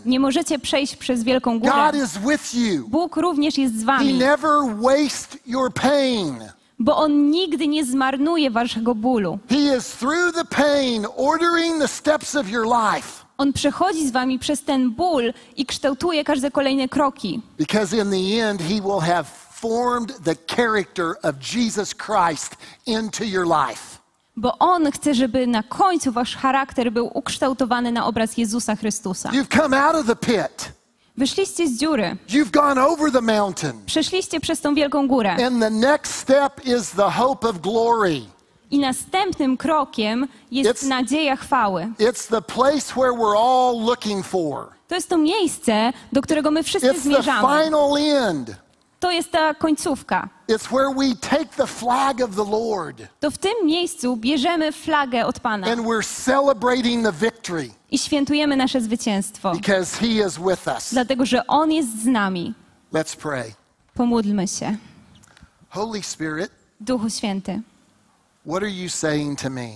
nie 0.06 0.20
możecie 0.20 0.58
przejść 0.58 0.96
przez 0.96 1.22
wielką 1.22 1.60
górę. 1.60 1.92
Bóg 2.88 3.16
również 3.16 3.58
jest 3.58 3.74
z 3.74 3.80
He 3.80 3.86
wami, 3.86 4.14
never 4.14 4.50
wastes 4.82 5.38
your 5.46 5.72
pain. 5.72 6.38
bo 6.78 6.96
On 6.96 7.30
nigdy 7.30 7.68
nie 7.68 7.84
zmarnuje 7.84 8.50
waszego 8.50 8.94
bólu. 8.94 9.38
He 9.48 9.76
is 9.76 9.86
through 9.86 10.34
the 10.34 10.44
pain 10.44 11.06
ordering 11.16 11.78
the 11.78 11.88
steps 11.88 12.36
of 12.36 12.48
your 12.48 12.66
life. 12.66 13.24
On 13.38 13.52
przechodzi 13.52 14.08
z 14.08 14.10
wami 14.10 14.38
przez 14.38 14.62
ten 14.64 14.90
ból 14.90 15.32
i 15.56 15.66
kształtuje 15.66 16.24
każde 16.24 16.50
kolejne 16.50 16.88
kroki. 16.88 17.40
Because 17.58 17.96
in 17.96 18.10
the 18.10 18.48
end, 18.50 18.60
He 18.62 18.80
will 18.80 19.00
have 19.00 19.24
formed 19.50 20.24
the 20.24 20.34
character 20.56 21.14
of 21.22 21.34
Jesus 21.54 21.94
Christ 21.94 22.56
into 22.86 23.24
your 23.24 23.46
life. 23.46 24.03
Bo 24.36 24.58
On 24.58 24.90
chce, 24.92 25.14
żeby 25.14 25.46
na 25.46 25.62
końcu 25.62 26.12
wasz 26.12 26.36
charakter 26.36 26.92
był 26.92 27.10
ukształtowany 27.18 27.92
na 27.92 28.06
obraz 28.06 28.36
Jezusa 28.38 28.76
Chrystusa. 28.76 29.28
You've 29.30 29.58
come 29.60 29.84
out 29.84 29.96
of 29.96 30.06
the 30.06 30.16
pit, 30.16 30.72
Wyszliście 31.16 31.68
z 31.68 31.78
dziury, 31.78 32.16
you've 32.28 32.50
gone 32.50 32.86
over 32.86 33.12
the 33.12 33.20
mountain. 33.20 33.72
przeszliście 33.86 34.40
przez 34.40 34.60
tą 34.60 34.74
wielką 34.74 35.08
górę. 35.08 35.30
And 35.46 35.60
the 35.62 35.70
next 35.70 36.14
step 36.14 36.66
is 36.66 36.90
the 36.90 37.10
hope 37.10 37.48
of 37.48 37.58
glory. 37.60 38.20
I 38.70 38.78
następnym 38.78 39.56
krokiem 39.56 40.28
jest 40.50 40.70
It's- 40.84 40.88
nadzieja 40.88 41.36
chwały. 41.36 41.88
It's 41.98 42.28
the 42.30 42.42
place 42.42 42.94
where 42.96 43.12
we're 43.12 43.38
all 43.38 43.80
looking 43.86 44.26
for. 44.26 44.68
To 44.88 44.94
jest 44.94 45.08
to 45.08 45.18
miejsce, 45.18 45.92
do 46.12 46.22
którego 46.22 46.50
my 46.50 46.62
wszyscy 46.62 46.88
It's 46.88 46.94
the 46.94 47.00
zmierzamy. 47.00 47.64
final 47.64 47.96
end. 48.28 48.50
To 49.04 49.10
jest 49.10 49.30
ta 49.32 49.54
końcówka. 49.54 50.28
It's 50.48 50.66
where 50.68 50.94
we 50.96 51.14
take 51.20 51.46
the 51.56 51.66
flag 51.66 52.20
of 52.20 52.36
the 52.36 52.44
Lord 52.50 53.02
To 53.20 53.30
w 53.30 53.38
tym 53.38 53.66
miejscu 53.66 54.16
bierzemy 54.16 54.72
flagę 54.72 55.26
od 55.26 55.40
Pana 55.40 55.66
and 55.66 55.80
we're 55.80 56.24
celebrating 56.24 57.04
the 57.04 57.12
victory 57.12 57.70
i 57.90 57.98
świętujemy 57.98 58.56
nasze 58.56 58.80
zwycięstwo. 58.80 59.52
because 59.52 59.98
He 59.98 60.06
is 60.06 60.38
with 60.38 60.66
us. 60.76 60.90
Dlatego, 60.92 61.26
że 61.26 61.46
On 61.46 61.72
jest 61.72 62.02
z 62.02 62.06
nami. 62.06 62.54
Let's 62.92 63.16
pray. 63.16 63.54
Pomódlmy 63.94 64.48
się. 64.48 64.76
Holy 65.68 66.02
Spirit, 66.02 66.50
Duchu 66.80 67.10
Święty, 67.10 67.60
what 68.46 68.62
are 68.62 68.70
you 68.72 68.88
saying 68.88 69.42
to 69.42 69.50
me? 69.50 69.68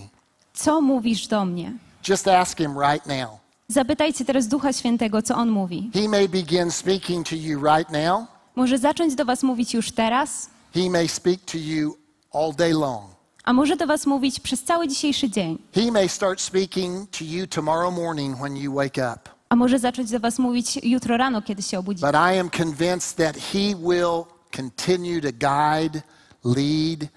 co 0.53 0.81
mówisz 0.81 1.27
do 1.27 1.45
mnie? 1.45 1.73
Just 2.07 2.27
ask 2.27 2.57
Him 2.57 2.77
right 2.79 3.05
now. 3.05 3.29
Zapytajcie 3.67 4.25
teraz 4.25 4.47
Ducha 4.47 4.73
Świętego, 4.73 5.21
co 5.21 5.35
On 5.35 5.49
mówi. 5.49 5.91
He 5.93 6.07
may 6.09 6.29
begin 6.29 6.71
speaking 6.71 7.29
to 7.29 7.35
you 7.35 7.59
right 7.75 7.89
now, 7.89 8.25
Może 8.59 8.77
zacząć 8.77 9.15
do 9.15 9.25
Was 9.25 9.43
mówić 9.43 9.73
już 9.73 9.91
teraz, 9.91 10.49
He 10.73 10.89
may 10.89 11.07
speak 11.07 11.39
to 11.51 11.57
you 11.57 11.97
all 12.33 12.53
day 12.55 12.73
long. 12.73 13.03
a 13.43 13.53
może 13.53 13.75
do 13.75 13.87
Was 13.87 14.05
mówić 14.05 14.39
przez 14.39 14.63
cały 14.63 14.87
dzisiejszy 14.87 15.29
dzień, 15.29 15.57
He 15.75 15.91
may 15.91 16.09
start 16.09 16.41
speaking 16.41 17.09
to 17.09 17.23
you 17.23 17.47
tomorrow 17.47 17.93
morning 17.95 18.37
when 18.37 18.57
you 18.57 18.73
wake 18.73 18.97
up. 19.13 19.19
a 19.49 19.55
może 19.55 19.79
zacząć 19.79 20.11
do 20.11 20.19
Was 20.19 20.39
mówić 20.39 20.79
jutro 20.83 21.17
rano, 21.17 21.41
kiedy 21.41 21.61
się 21.61 21.79
obudzicie. 21.79 22.07
But 22.07 22.15
I 22.15 22.39
am 22.39 22.49
convinced 22.49 23.17
that 23.17 23.35
He 23.37 23.59
will 23.75 24.23
continue 24.55 25.21
to 25.21 25.27
guide, 25.31 26.01
lead, 26.45 27.09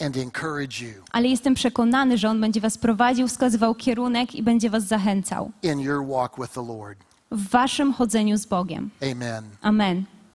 and 0.00 0.16
encourage 0.16 0.80
you 0.84 1.02
Ale 1.12 1.28
jestem 1.28 1.54
przekonany, 1.54 2.18
że 2.18 2.28
On 2.30 2.40
będzie 2.40 2.60
Was 2.60 2.78
prowadził, 2.78 3.28
wskazywał 3.28 3.74
kierunek 3.74 4.34
i 4.34 4.42
będzie 4.42 4.70
Was 4.70 4.84
zachęcał 4.84 5.50
in 5.62 5.80
your 5.80 6.06
walk 6.06 6.32
with 6.40 6.52
the 6.54 6.62
Lord. 6.66 6.98
w 7.30 7.48
Waszym 7.50 7.92
chodzeniu 7.92 8.36
z 8.36 8.46
Bogiem. 8.46 8.90
Amen. 9.12 9.44
Amen. 9.62 10.04